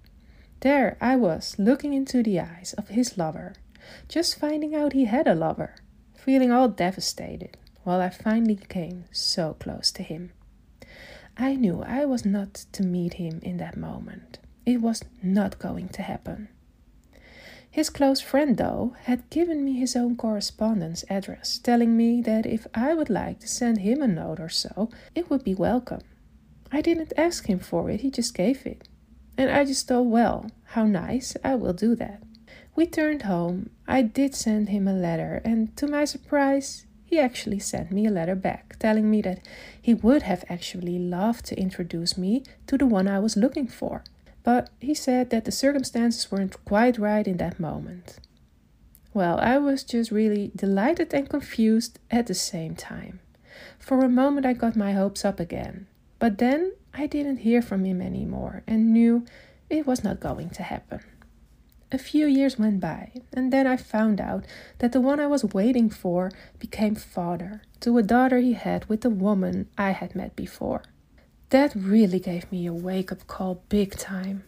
There 0.61 0.97
I 1.01 1.15
was, 1.15 1.57
looking 1.59 1.95
into 1.95 2.23
the 2.23 2.41
eyes 2.41 2.75
of 2.77 2.89
his 2.89 3.17
lover, 3.17 3.55
just 4.09 4.39
finding 4.39 4.75
out 4.75 4.93
he 4.93 5.05
had 5.05 5.29
a 5.29 5.35
lover 5.35 5.77
feeling 6.25 6.51
all 6.51 6.69
devastated 6.69 7.57
while 7.85 8.01
I 8.01 8.11
finally 8.11 8.57
came 8.57 9.05
so 9.13 9.55
close 9.55 9.91
to 9.93 10.03
him. 10.03 10.33
I 11.37 11.55
knew 11.55 11.83
I 11.83 12.05
was 12.05 12.25
not 12.25 12.55
to 12.73 12.83
meet 12.83 13.15
him 13.15 13.41
in 13.43 13.59
that 13.59 13.77
moment. 13.77 14.41
It 14.67 14.81
was 14.81 15.03
not 15.23 15.59
going 15.59 15.89
to 15.91 16.03
happen. 16.03 16.49
His 17.71 17.91
close 17.91 18.21
friend, 18.21 18.57
though, 18.57 18.97
had 19.05 19.31
given 19.31 19.65
me 19.65 19.79
his 19.79 19.95
own 19.95 20.17
correspondence 20.17 21.05
address, 21.09 21.59
telling 21.59 21.97
me 21.97 22.21
that 22.23 22.45
if 22.45 22.67
I 22.75 22.93
would 22.95 23.09
like 23.09 23.39
to 23.41 23.49
send 23.49 23.79
him 23.79 24.03
a 24.03 24.09
note 24.09 24.41
or 24.41 24.49
so, 24.49 24.91
it 25.15 25.31
would 25.31 25.45
be 25.45 25.55
welcome. 25.55 26.03
I 26.73 26.81
didn't 26.81 27.13
ask 27.17 27.47
him 27.47 27.61
for 27.61 27.89
it, 27.89 28.01
he 28.01 28.11
just 28.11 28.35
gave 28.35 28.67
it. 28.67 28.89
And 29.37 29.51
I 29.51 29.65
just 29.65 29.87
thought, 29.87 30.03
well, 30.07 30.51
how 30.75 30.85
nice, 30.85 31.37
I 31.45 31.55
will 31.55 31.73
do 31.73 31.95
that. 31.97 32.23
We 32.79 32.87
turned 32.87 33.23
home. 33.23 33.71
I 33.89 34.03
did 34.03 34.37
send 34.37 34.69
him 34.69 34.87
a 34.87 34.93
letter, 34.93 35.43
and 35.45 35.77
to 35.79 35.89
my 35.89 36.05
surprise, 36.05 36.87
he 37.05 37.19
actually 37.19 37.59
sent 37.59 37.91
me 37.91 38.07
a 38.07 38.11
letter 38.13 38.37
back, 38.37 38.77
telling 38.79 39.11
me 39.11 39.21
that 39.23 39.41
he 39.83 39.95
would 39.95 40.23
have 40.23 40.45
actually 40.49 40.97
loved 40.97 41.45
to 41.47 41.59
introduce 41.59 42.17
me 42.17 42.45
to 42.69 42.79
the 42.79 42.87
one 42.87 43.09
I 43.09 43.19
was 43.19 43.37
looking 43.37 43.67
for, 43.67 44.05
but 44.45 44.71
he 44.79 44.95
said 44.95 45.31
that 45.31 45.45
the 45.45 45.51
circumstances 45.51 46.31
weren't 46.31 46.65
quite 46.65 46.99
right 46.99 47.27
in 47.27 47.39
that 47.39 47.59
moment. 47.59 48.21
Well, 49.13 49.41
I 49.41 49.59
was 49.59 49.83
just 49.83 50.13
really 50.13 50.53
delighted 50.55 51.13
and 51.13 51.29
confused 51.29 51.99
at 52.13 52.29
the 52.29 52.35
same 52.35 52.77
time. 52.77 53.19
For 53.81 54.05
a 54.05 54.09
moment, 54.09 54.47
I 54.47 54.53
got 54.53 54.77
my 54.77 54.93
hopes 54.93 55.25
up 55.25 55.41
again, 55.41 55.89
but 56.21 56.39
then 56.39 56.75
I 56.95 57.09
didn't 57.09 57.39
hear 57.39 57.61
from 57.61 57.85
him 57.85 58.01
anymore 58.01 58.63
and 58.69 58.93
knew 58.93 59.27
it 59.69 59.85
was 59.85 60.05
not 60.05 60.21
going 60.21 60.51
to 60.51 60.63
happen. 60.63 61.01
A 61.91 61.97
few 61.99 62.27
years 62.27 62.59
went 62.59 62.81
by, 62.81 63.13
and 63.33 63.51
then 63.51 63.67
I 63.67 63.79
found 63.79 64.21
out 64.21 64.45
that 64.79 64.93
the 64.93 65.01
one 65.01 65.21
I 65.21 65.27
was 65.27 65.43
waiting 65.43 65.89
for 65.89 66.31
became 66.59 66.95
father 66.95 67.63
to 67.81 67.97
a 67.97 68.03
daughter 68.03 68.39
he 68.39 68.53
had 68.53 68.85
with 68.87 69.01
the 69.01 69.11
woman 69.11 69.69
I 69.79 69.93
had 69.93 70.15
met 70.15 70.37
before. 70.37 70.83
That 71.49 71.75
really 71.75 72.21
gave 72.21 72.51
me 72.53 72.67
a 72.67 72.75
wake 72.75 73.11
up 73.11 73.27
call 73.27 73.63
big 73.71 73.97
time. 73.97 74.45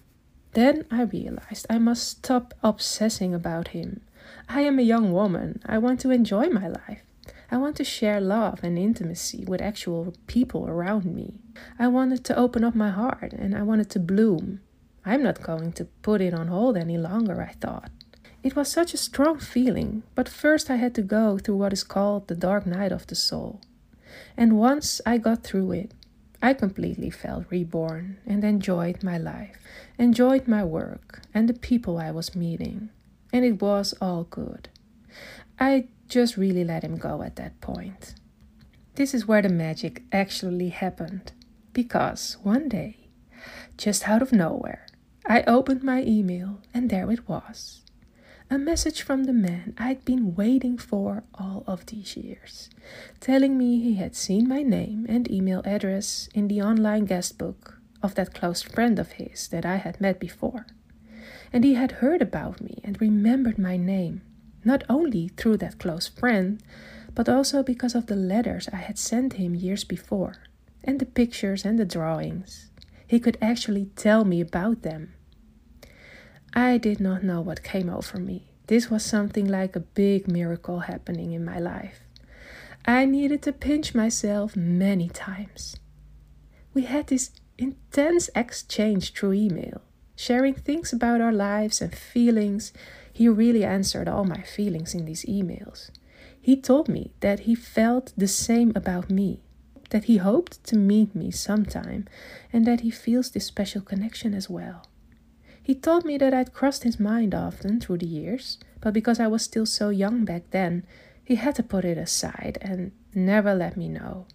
Then 0.52 0.84
I 0.90 1.02
realized 1.02 1.66
I 1.70 1.78
must 1.78 2.06
stop 2.06 2.52
obsessing 2.62 3.32
about 3.32 3.68
him. 3.68 4.02
I 4.48 4.60
am 4.62 4.78
a 4.78 4.82
young 4.82 5.10
woman. 5.12 5.62
I 5.64 5.78
want 5.78 6.00
to 6.00 6.10
enjoy 6.10 6.50
my 6.50 6.68
life. 6.68 7.02
I 7.50 7.56
want 7.56 7.76
to 7.76 7.84
share 7.84 8.20
love 8.20 8.60
and 8.62 8.78
intimacy 8.78 9.44
with 9.46 9.62
actual 9.62 10.14
people 10.26 10.68
around 10.68 11.06
me. 11.06 11.34
I 11.78 11.88
wanted 11.88 12.22
to 12.24 12.36
open 12.36 12.64
up 12.64 12.74
my 12.74 12.90
heart 12.90 13.32
and 13.32 13.56
I 13.56 13.62
wanted 13.62 13.88
to 13.90 13.98
bloom. 13.98 14.60
I'm 15.04 15.22
not 15.22 15.42
going 15.42 15.72
to 15.72 15.86
put 16.02 16.20
it 16.20 16.34
on 16.34 16.48
hold 16.48 16.76
any 16.76 16.98
longer, 16.98 17.40
I 17.42 17.54
thought. 17.54 17.90
It 18.42 18.56
was 18.56 18.70
such 18.70 18.94
a 18.94 18.98
strong 18.98 19.38
feeling, 19.38 20.02
but 20.14 20.28
first 20.28 20.70
I 20.70 20.76
had 20.76 20.94
to 20.94 21.02
go 21.02 21.38
through 21.38 21.56
what 21.56 21.72
is 21.72 21.82
called 21.82 22.28
the 22.28 22.34
dark 22.34 22.66
night 22.66 22.92
of 22.92 23.06
the 23.06 23.14
soul. 23.14 23.60
And 24.36 24.58
once 24.58 25.00
I 25.04 25.18
got 25.18 25.42
through 25.42 25.72
it, 25.72 25.92
I 26.42 26.54
completely 26.54 27.10
felt 27.10 27.50
reborn 27.50 28.16
and 28.26 28.42
enjoyed 28.42 29.02
my 29.02 29.18
life, 29.18 29.58
enjoyed 29.98 30.48
my 30.48 30.64
work 30.64 31.20
and 31.34 31.48
the 31.48 31.54
people 31.54 31.98
I 31.98 32.10
was 32.10 32.34
meeting, 32.34 32.88
and 33.32 33.44
it 33.44 33.60
was 33.60 33.92
all 34.00 34.24
good. 34.24 34.70
I 35.58 35.88
just 36.08 36.38
really 36.38 36.64
let 36.64 36.82
him 36.82 36.96
go 36.96 37.22
at 37.22 37.36
that 37.36 37.60
point. 37.60 38.14
This 38.94 39.12
is 39.12 39.28
where 39.28 39.42
the 39.42 39.50
magic 39.50 40.02
actually 40.12 40.70
happened, 40.70 41.32
because 41.74 42.38
one 42.42 42.68
day, 42.68 43.08
just 43.76 44.08
out 44.08 44.22
of 44.22 44.32
nowhere, 44.32 44.86
I 45.26 45.42
opened 45.42 45.82
my 45.82 46.02
email 46.02 46.60
and 46.72 46.88
there 46.88 47.10
it 47.10 47.28
was. 47.28 47.82
A 48.50 48.58
message 48.58 49.02
from 49.02 49.24
the 49.24 49.32
man 49.32 49.74
I'd 49.78 50.04
been 50.04 50.34
waiting 50.34 50.76
for 50.76 51.22
all 51.34 51.62
of 51.68 51.86
these 51.86 52.16
years, 52.16 52.68
telling 53.20 53.56
me 53.56 53.80
he 53.80 53.94
had 53.94 54.16
seen 54.16 54.48
my 54.48 54.62
name 54.62 55.06
and 55.08 55.30
email 55.30 55.62
address 55.64 56.28
in 56.34 56.48
the 56.48 56.60
online 56.62 57.04
guest 57.04 57.38
book 57.38 57.80
of 58.02 58.14
that 58.16 58.34
close 58.34 58.62
friend 58.62 58.98
of 58.98 59.12
his 59.12 59.46
that 59.48 59.64
I 59.64 59.76
had 59.76 60.00
met 60.00 60.18
before. 60.18 60.66
And 61.52 61.62
he 61.62 61.74
had 61.74 61.92
heard 62.02 62.22
about 62.22 62.60
me 62.60 62.80
and 62.82 63.00
remembered 63.00 63.58
my 63.58 63.76
name, 63.76 64.22
not 64.64 64.82
only 64.88 65.28
through 65.28 65.58
that 65.58 65.78
close 65.78 66.08
friend, 66.08 66.60
but 67.14 67.28
also 67.28 67.62
because 67.62 67.94
of 67.94 68.06
the 68.06 68.16
letters 68.16 68.68
I 68.72 68.76
had 68.76 68.98
sent 68.98 69.34
him 69.34 69.54
years 69.54 69.84
before, 69.84 70.34
and 70.82 70.98
the 70.98 71.06
pictures 71.06 71.64
and 71.64 71.78
the 71.78 71.84
drawings. 71.84 72.69
He 73.10 73.18
could 73.18 73.38
actually 73.42 73.86
tell 73.96 74.24
me 74.24 74.40
about 74.40 74.82
them. 74.82 75.14
I 76.54 76.78
did 76.78 77.00
not 77.00 77.24
know 77.24 77.40
what 77.40 77.64
came 77.64 77.90
over 77.90 78.20
me. 78.20 78.52
This 78.68 78.88
was 78.88 79.04
something 79.04 79.48
like 79.48 79.74
a 79.74 79.80
big 79.80 80.28
miracle 80.28 80.78
happening 80.78 81.32
in 81.32 81.44
my 81.44 81.58
life. 81.58 82.02
I 82.84 83.06
needed 83.06 83.42
to 83.42 83.52
pinch 83.52 83.96
myself 83.96 84.54
many 84.54 85.08
times. 85.08 85.74
We 86.72 86.82
had 86.82 87.08
this 87.08 87.32
intense 87.58 88.30
exchange 88.36 89.12
through 89.12 89.32
email, 89.32 89.82
sharing 90.14 90.54
things 90.54 90.92
about 90.92 91.20
our 91.20 91.32
lives 91.32 91.80
and 91.80 91.92
feelings. 91.92 92.72
He 93.12 93.28
really 93.28 93.64
answered 93.64 94.06
all 94.06 94.24
my 94.24 94.42
feelings 94.42 94.94
in 94.94 95.04
these 95.04 95.24
emails. 95.24 95.90
He 96.40 96.54
told 96.54 96.88
me 96.88 97.10
that 97.18 97.40
he 97.40 97.56
felt 97.56 98.12
the 98.16 98.28
same 98.28 98.70
about 98.76 99.10
me 99.10 99.42
that 99.90 100.04
he 100.04 100.16
hoped 100.16 100.64
to 100.64 100.76
meet 100.76 101.14
me 101.14 101.30
sometime 101.30 102.06
and 102.52 102.66
that 102.66 102.80
he 102.80 102.90
feels 102.90 103.30
this 103.30 103.46
special 103.46 103.82
connection 103.82 104.34
as 104.34 104.48
well. 104.48 104.86
He 105.62 105.74
told 105.74 106.04
me 106.04 106.18
that 106.18 106.34
I'd 106.34 106.52
crossed 106.52 106.84
his 106.84 106.98
mind 106.98 107.34
often 107.34 107.80
through 107.80 107.98
the 107.98 108.06
years, 108.06 108.58
but 108.80 108.94
because 108.94 109.20
I 109.20 109.26
was 109.26 109.42
still 109.42 109.66
so 109.66 109.90
young 109.90 110.24
back 110.24 110.50
then, 110.50 110.84
he 111.22 111.36
had 111.36 111.54
to 111.56 111.62
put 111.62 111.84
it 111.84 111.98
aside 111.98 112.58
and 112.60 112.92
never 113.14 113.54
let 113.54 113.76
me 113.76 113.88
know. 113.88 114.26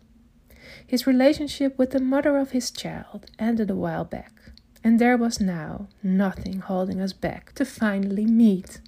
His 0.85 1.07
relationship 1.07 1.77
with 1.77 1.91
the 1.91 1.99
mother 1.99 2.37
of 2.37 2.51
his 2.51 2.71
child 2.71 3.25
ended 3.39 3.69
a 3.69 3.75
while 3.75 4.05
back, 4.05 4.33
and 4.83 4.99
there 4.99 5.17
was 5.17 5.39
now 5.39 5.87
nothing 6.03 6.59
holding 6.59 7.01
us 7.01 7.13
back 7.13 7.53
to 7.55 7.65
finally 7.65 8.25
meet. 8.25 8.79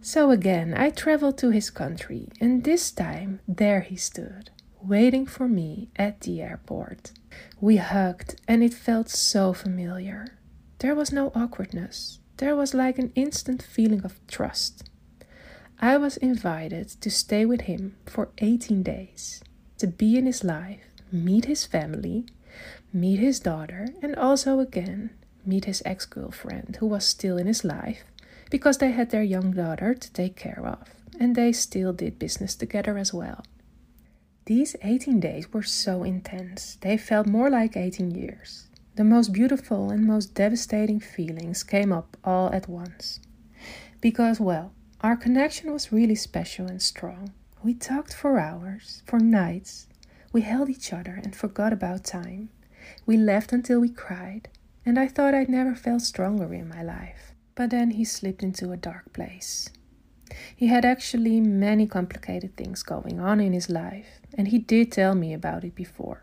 So 0.00 0.30
again, 0.30 0.74
I 0.74 0.90
traveled 0.90 1.38
to 1.38 1.50
his 1.50 1.70
country, 1.70 2.28
and 2.40 2.64
this 2.64 2.90
time 2.90 3.40
there 3.46 3.80
he 3.80 3.96
stood, 3.96 4.50
waiting 4.82 5.26
for 5.26 5.48
me 5.48 5.88
at 5.96 6.20
the 6.20 6.40
airport. 6.40 7.12
We 7.60 7.76
hugged, 7.76 8.40
and 8.48 8.62
it 8.62 8.74
felt 8.74 9.08
so 9.08 9.52
familiar. 9.52 10.38
There 10.78 10.94
was 10.94 11.12
no 11.12 11.30
awkwardness, 11.34 12.18
there 12.38 12.56
was 12.56 12.72
like 12.72 12.98
an 12.98 13.12
instant 13.14 13.62
feeling 13.62 14.02
of 14.04 14.18
trust. 14.26 14.88
I 15.78 15.96
was 15.96 16.16
invited 16.16 16.88
to 17.00 17.10
stay 17.10 17.44
with 17.44 17.62
him 17.62 17.96
for 18.06 18.30
18 18.38 18.82
days, 18.82 19.42
to 19.78 19.86
be 19.86 20.16
in 20.16 20.26
his 20.26 20.42
life, 20.42 20.84
meet 21.12 21.44
his 21.44 21.66
family, 21.66 22.26
meet 22.92 23.18
his 23.18 23.40
daughter, 23.40 23.88
and 24.02 24.16
also 24.16 24.58
again 24.58 25.10
meet 25.44 25.64
his 25.64 25.82
ex 25.84 26.04
girlfriend 26.06 26.76
who 26.80 26.86
was 26.86 27.04
still 27.04 27.38
in 27.38 27.46
his 27.46 27.64
life 27.64 28.04
because 28.50 28.78
they 28.78 28.90
had 28.90 29.10
their 29.10 29.22
young 29.22 29.52
daughter 29.52 29.94
to 29.94 30.12
take 30.12 30.36
care 30.36 30.62
of, 30.66 30.88
and 31.18 31.34
they 31.34 31.52
still 31.52 31.92
did 31.92 32.18
business 32.18 32.54
together 32.54 32.98
as 32.98 33.14
well. 33.14 33.44
These 34.50 34.74
18 34.82 35.20
days 35.20 35.52
were 35.52 35.62
so 35.62 36.02
intense, 36.02 36.76
they 36.80 36.96
felt 36.96 37.28
more 37.28 37.48
like 37.48 37.76
18 37.76 38.10
years. 38.10 38.66
The 38.96 39.04
most 39.04 39.32
beautiful 39.32 39.90
and 39.92 40.04
most 40.04 40.34
devastating 40.34 40.98
feelings 40.98 41.62
came 41.62 41.92
up 41.92 42.16
all 42.24 42.52
at 42.52 42.68
once. 42.68 43.20
Because, 44.00 44.40
well, 44.40 44.72
our 45.02 45.16
connection 45.16 45.72
was 45.72 45.92
really 45.92 46.16
special 46.16 46.66
and 46.66 46.82
strong. 46.82 47.32
We 47.62 47.74
talked 47.74 48.12
for 48.12 48.40
hours, 48.40 49.04
for 49.06 49.20
nights. 49.20 49.86
We 50.32 50.40
held 50.40 50.68
each 50.68 50.92
other 50.92 51.20
and 51.22 51.36
forgot 51.36 51.72
about 51.72 52.02
time. 52.02 52.48
We 53.06 53.16
laughed 53.16 53.52
until 53.52 53.78
we 53.78 53.88
cried, 53.88 54.48
and 54.84 54.98
I 54.98 55.06
thought 55.06 55.32
I'd 55.32 55.48
never 55.48 55.76
felt 55.76 56.02
stronger 56.02 56.52
in 56.52 56.68
my 56.68 56.82
life. 56.82 57.34
But 57.54 57.70
then 57.70 57.92
he 57.92 58.04
slipped 58.04 58.42
into 58.42 58.72
a 58.72 58.76
dark 58.76 59.12
place. 59.12 59.70
He 60.54 60.68
had 60.68 60.84
actually 60.84 61.40
many 61.40 61.86
complicated 61.86 62.56
things 62.56 62.82
going 62.82 63.20
on 63.20 63.40
in 63.40 63.52
his 63.52 63.70
life, 63.70 64.20
and 64.36 64.48
he 64.48 64.58
did 64.58 64.92
tell 64.92 65.14
me 65.14 65.32
about 65.32 65.64
it 65.64 65.74
before, 65.74 66.22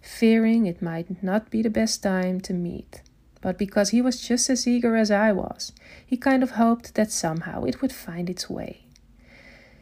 fearing 0.00 0.66
it 0.66 0.82
might 0.82 1.22
not 1.22 1.50
be 1.50 1.62
the 1.62 1.70
best 1.70 2.02
time 2.02 2.40
to 2.42 2.52
meet. 2.52 3.02
But 3.40 3.58
because 3.58 3.90
he 3.90 4.02
was 4.02 4.20
just 4.20 4.50
as 4.50 4.66
eager 4.66 4.96
as 4.96 5.10
I 5.10 5.32
was, 5.32 5.72
he 6.06 6.16
kind 6.16 6.42
of 6.42 6.52
hoped 6.52 6.94
that 6.94 7.10
somehow 7.10 7.64
it 7.64 7.80
would 7.80 7.92
find 7.92 8.28
its 8.28 8.50
way. 8.50 8.84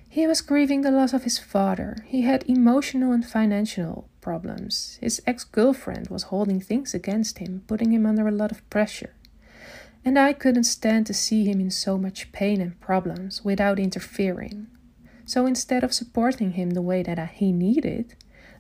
He 0.08 0.26
was 0.26 0.40
grieving 0.40 0.82
the 0.82 0.90
loss 0.90 1.12
of 1.12 1.24
his 1.24 1.38
father. 1.38 1.98
He 2.06 2.22
had 2.22 2.48
emotional 2.48 3.12
and 3.12 3.26
financial 3.26 4.08
problems. 4.20 4.98
His 5.00 5.20
ex 5.26 5.44
girlfriend 5.44 6.08
was 6.08 6.24
holding 6.24 6.60
things 6.60 6.94
against 6.94 7.38
him, 7.38 7.62
putting 7.66 7.92
him 7.92 8.06
under 8.06 8.26
a 8.26 8.32
lot 8.32 8.50
of 8.50 8.68
pressure 8.70 9.14
and 10.08 10.18
I 10.18 10.32
couldn't 10.32 10.64
stand 10.64 11.06
to 11.06 11.12
see 11.12 11.44
him 11.44 11.60
in 11.60 11.70
so 11.70 11.98
much 11.98 12.32
pain 12.32 12.62
and 12.62 12.80
problems 12.80 13.44
without 13.44 13.78
interfering. 13.78 14.68
So 15.26 15.44
instead 15.44 15.84
of 15.84 15.92
supporting 15.92 16.52
him 16.52 16.70
the 16.70 16.80
way 16.80 17.02
that 17.02 17.18
he 17.32 17.52
needed, 17.52 18.14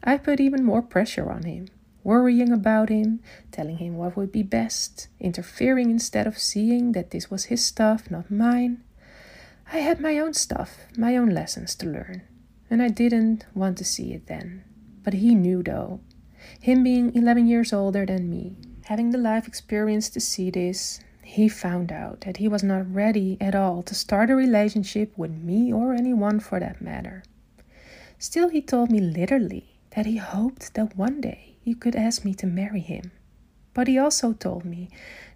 I 0.04 0.18
put 0.18 0.40
even 0.40 0.62
more 0.62 0.82
pressure 0.82 1.32
on 1.32 1.44
him, 1.44 1.68
worrying 2.04 2.52
about 2.52 2.90
him, 2.90 3.20
telling 3.50 3.78
him 3.78 3.96
what 3.96 4.14
would 4.14 4.30
be 4.30 4.42
best, 4.42 5.08
interfering 5.20 5.88
instead 5.88 6.26
of 6.26 6.38
seeing 6.38 6.92
that 6.92 7.12
this 7.12 7.30
was 7.30 7.44
his 7.44 7.64
stuff, 7.64 8.10
not 8.10 8.30
mine. 8.30 8.84
I 9.72 9.78
had 9.78 10.00
my 10.02 10.18
own 10.18 10.34
stuff, 10.34 10.76
my 10.98 11.16
own 11.16 11.30
lessons 11.30 11.74
to 11.76 11.86
learn. 11.86 12.24
and 12.68 12.82
I 12.82 12.88
didn't 12.88 13.46
want 13.54 13.78
to 13.78 13.84
see 13.84 14.12
it 14.12 14.26
then. 14.26 14.64
But 15.02 15.14
he 15.14 15.34
knew 15.34 15.62
though. 15.62 16.00
Him 16.60 16.82
being 16.84 17.14
11 17.14 17.46
years 17.46 17.72
older 17.72 18.04
than 18.04 18.28
me, 18.28 18.58
having 18.84 19.12
the 19.12 19.24
life 19.30 19.48
experience 19.48 20.10
to 20.10 20.20
see 20.20 20.50
this, 20.50 21.00
he 21.28 21.46
found 21.46 21.92
out 21.92 22.22
that 22.22 22.38
he 22.38 22.48
was 22.48 22.62
not 22.62 22.90
ready 22.94 23.36
at 23.38 23.54
all 23.54 23.82
to 23.82 23.94
start 23.94 24.30
a 24.30 24.34
relationship 24.34 25.12
with 25.14 25.30
me 25.30 25.70
or 25.70 25.92
anyone 25.92 26.40
for 26.40 26.58
that 26.58 26.80
matter. 26.80 27.22
Still, 28.18 28.48
he 28.48 28.62
told 28.62 28.90
me 28.90 28.98
literally 28.98 29.76
that 29.90 30.06
he 30.06 30.16
hoped 30.16 30.72
that 30.72 30.96
one 30.96 31.20
day 31.20 31.56
he 31.60 31.74
could 31.74 31.94
ask 31.94 32.24
me 32.24 32.32
to 32.32 32.46
marry 32.46 32.80
him. 32.80 33.12
But 33.74 33.88
he 33.88 33.98
also 33.98 34.32
told 34.32 34.64
me 34.64 34.88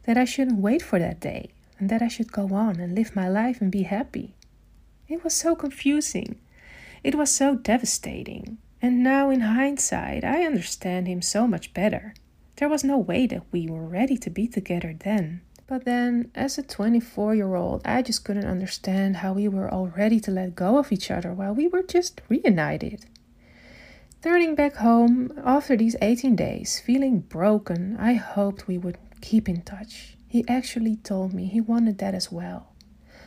that 0.04 0.16
I 0.16 0.24
shouldn't 0.24 0.62
wait 0.62 0.80
for 0.80 0.98
that 0.98 1.20
day 1.20 1.50
and 1.78 1.90
that 1.90 2.00
I 2.00 2.08
should 2.08 2.32
go 2.32 2.54
on 2.54 2.80
and 2.80 2.94
live 2.94 3.14
my 3.14 3.28
life 3.28 3.60
and 3.60 3.70
be 3.70 3.82
happy. 3.82 4.34
It 5.08 5.22
was 5.22 5.34
so 5.34 5.54
confusing. 5.54 6.40
It 7.04 7.14
was 7.14 7.30
so 7.30 7.54
devastating. 7.54 8.56
And 8.80 9.02
now, 9.04 9.28
in 9.28 9.40
hindsight, 9.40 10.24
I 10.24 10.46
understand 10.46 11.06
him 11.06 11.20
so 11.20 11.46
much 11.46 11.74
better. 11.74 12.14
There 12.56 12.70
was 12.70 12.82
no 12.82 12.96
way 12.96 13.26
that 13.26 13.44
we 13.52 13.68
were 13.68 13.86
ready 13.86 14.16
to 14.16 14.30
be 14.30 14.48
together 14.48 14.96
then. 14.98 15.42
But 15.66 15.84
then, 15.84 16.30
as 16.34 16.58
a 16.58 16.62
24 16.62 17.34
year 17.34 17.54
old, 17.54 17.82
I 17.84 18.02
just 18.02 18.24
couldn't 18.24 18.46
understand 18.46 19.16
how 19.16 19.32
we 19.32 19.48
were 19.48 19.72
all 19.72 19.88
ready 19.88 20.20
to 20.20 20.30
let 20.30 20.56
go 20.56 20.78
of 20.78 20.92
each 20.92 21.10
other 21.10 21.32
while 21.32 21.54
we 21.54 21.68
were 21.68 21.82
just 21.82 22.20
reunited. 22.28 23.06
Turning 24.22 24.54
back 24.54 24.76
home 24.76 25.32
after 25.44 25.76
these 25.76 25.96
18 26.00 26.36
days, 26.36 26.78
feeling 26.78 27.20
broken, 27.20 27.96
I 27.98 28.14
hoped 28.14 28.68
we 28.68 28.78
would 28.78 28.98
keep 29.20 29.48
in 29.48 29.62
touch. 29.62 30.16
He 30.28 30.44
actually 30.48 30.96
told 30.96 31.32
me 31.34 31.46
he 31.46 31.60
wanted 31.60 31.98
that 31.98 32.14
as 32.14 32.30
well. 32.30 32.72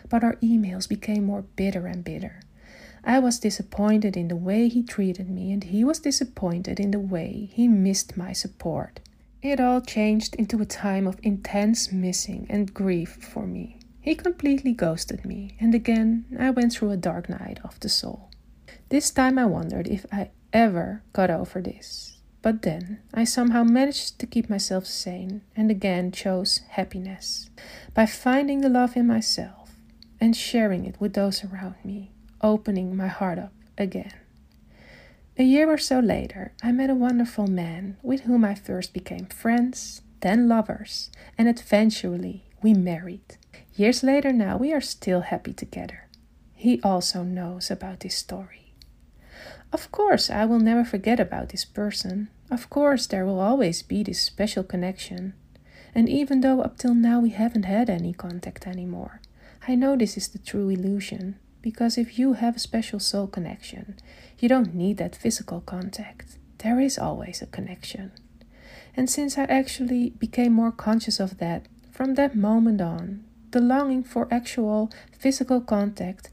But 0.09 0.23
our 0.23 0.35
emails 0.35 0.87
became 0.87 1.25
more 1.25 1.41
bitter 1.41 1.85
and 1.87 2.03
bitter. 2.03 2.41
I 3.03 3.19
was 3.19 3.39
disappointed 3.39 4.17
in 4.17 4.29
the 4.29 4.35
way 4.35 4.67
he 4.67 4.83
treated 4.83 5.29
me, 5.29 5.51
and 5.51 5.63
he 5.63 5.83
was 5.83 5.99
disappointed 5.99 6.79
in 6.79 6.91
the 6.91 6.99
way 6.99 7.49
he 7.51 7.67
missed 7.67 8.17
my 8.17 8.33
support. 8.33 8.99
It 9.41 9.59
all 9.59 9.81
changed 9.81 10.35
into 10.35 10.61
a 10.61 10.65
time 10.65 11.07
of 11.07 11.19
intense 11.23 11.91
missing 11.91 12.47
and 12.49 12.73
grief 12.73 13.17
for 13.21 13.45
me. 13.45 13.79
He 14.01 14.15
completely 14.15 14.73
ghosted 14.73 15.25
me, 15.25 15.55
and 15.59 15.73
again 15.73 16.25
I 16.39 16.49
went 16.51 16.73
through 16.73 16.91
a 16.91 16.97
dark 16.97 17.29
night 17.29 17.59
of 17.63 17.79
the 17.79 17.89
soul. 17.89 18.29
This 18.89 19.11
time 19.11 19.37
I 19.37 19.45
wondered 19.45 19.87
if 19.87 20.05
I 20.11 20.29
ever 20.53 21.03
got 21.13 21.29
over 21.29 21.61
this. 21.61 22.17
But 22.41 22.61
then 22.61 22.99
I 23.13 23.23
somehow 23.23 23.63
managed 23.63 24.19
to 24.19 24.27
keep 24.27 24.49
myself 24.49 24.85
sane 24.85 25.41
and 25.55 25.71
again 25.71 26.11
chose 26.11 26.61
happiness 26.69 27.49
by 27.95 28.05
finding 28.05 28.61
the 28.61 28.69
love 28.69 28.95
in 28.95 29.07
myself 29.07 29.71
and 30.21 30.35
sharing 30.35 30.85
it 30.85 31.01
with 31.01 31.13
those 31.13 31.43
around 31.43 31.75
me, 31.83 32.11
opening 32.41 32.95
my 32.95 33.07
heart 33.07 33.39
up 33.39 33.53
again. 33.77 34.13
A 35.37 35.43
year 35.43 35.69
or 35.69 35.77
so 35.77 35.99
later, 35.99 36.53
I 36.63 36.71
met 36.71 36.89
a 36.89 36.95
wonderful 36.95 37.47
man 37.47 37.97
with 38.01 38.21
whom 38.21 38.45
I 38.45 38.55
first 38.55 38.93
became 38.93 39.25
friends, 39.25 40.01
then 40.21 40.47
lovers, 40.47 41.11
and 41.37 41.49
eventually 41.49 42.45
we 42.61 42.73
married. 42.73 43.35
Years 43.75 44.01
later, 44.01 44.31
now 44.31 44.55
we 44.55 44.71
are 44.71 44.79
still 44.79 45.21
happy 45.21 45.51
together. 45.51 46.07
He 46.53 46.79
also 46.83 47.23
knows 47.23 47.69
about 47.69 47.99
this 47.99 48.15
story. 48.15 48.71
Of 49.73 49.91
course, 49.91 50.29
I 50.29 50.45
will 50.45 50.61
never 50.61 50.85
forget 50.85 51.19
about 51.19 51.49
this 51.49 51.65
person. 51.65 52.29
Of 52.49 52.69
course, 52.69 53.05
there 53.05 53.25
will 53.25 53.41
always 53.41 53.83
be 53.83 54.03
this 54.03 54.21
special 54.21 54.63
connection. 54.63 55.33
And 55.93 56.07
even 56.07 56.39
though 56.39 56.61
up 56.61 56.77
till 56.77 56.95
now 56.95 57.19
we 57.19 57.31
haven't 57.31 57.63
had 57.63 57.89
any 57.89 58.13
contact 58.13 58.65
anymore, 58.65 59.19
I 59.67 59.75
know 59.75 59.97
this 59.97 60.15
is 60.15 60.29
the 60.29 60.39
true 60.39 60.69
illusion. 60.69 61.39
Because 61.61 61.97
if 61.97 62.19
you 62.19 62.33
have 62.33 62.57
a 62.57 62.59
special 62.59 62.99
soul 62.99 63.25
connection, 63.25 63.97
you 64.39 64.49
don't 64.49 64.75
need 64.75 64.97
that 64.97 65.15
physical 65.15 65.61
contact. 65.61 66.37
There 66.59 66.79
is 66.79 66.97
always 66.97 67.41
a 67.41 67.47
connection. 67.47 68.11
And 68.95 69.09
since 69.09 69.37
I 69.37 69.43
actually 69.43 70.11
became 70.11 70.53
more 70.53 70.71
conscious 70.71 71.19
of 71.19 71.37
that, 71.37 71.67
from 71.91 72.15
that 72.15 72.35
moment 72.35 72.81
on, 72.81 73.23
the 73.51 73.61
longing 73.61 74.03
for 74.03 74.27
actual 74.31 74.91
physical 75.17 75.61
contact 75.61 76.29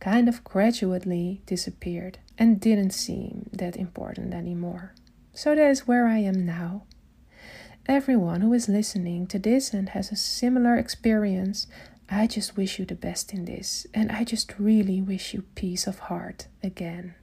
kind 0.00 0.28
of 0.28 0.44
gradually 0.44 1.40
disappeared 1.46 2.18
and 2.38 2.60
didn't 2.60 2.90
seem 2.90 3.48
that 3.52 3.76
important 3.76 4.34
anymore. 4.34 4.92
So 5.32 5.54
that 5.54 5.70
is 5.70 5.86
where 5.86 6.06
I 6.06 6.18
am 6.18 6.44
now. 6.44 6.84
Everyone 7.86 8.40
who 8.40 8.52
is 8.52 8.68
listening 8.68 9.26
to 9.28 9.38
this 9.38 9.72
and 9.72 9.90
has 9.90 10.10
a 10.10 10.16
similar 10.16 10.76
experience, 10.76 11.66
I 12.10 12.26
just 12.26 12.56
wish 12.56 12.78
you 12.78 12.84
the 12.84 12.94
best 12.94 13.32
in 13.32 13.44
this, 13.44 13.86
and 13.94 14.10
I 14.10 14.24
just 14.24 14.54
really 14.58 15.00
wish 15.00 15.34
you 15.34 15.42
peace 15.54 15.86
of 15.86 16.00
heart 16.00 16.46
again. 16.62 17.14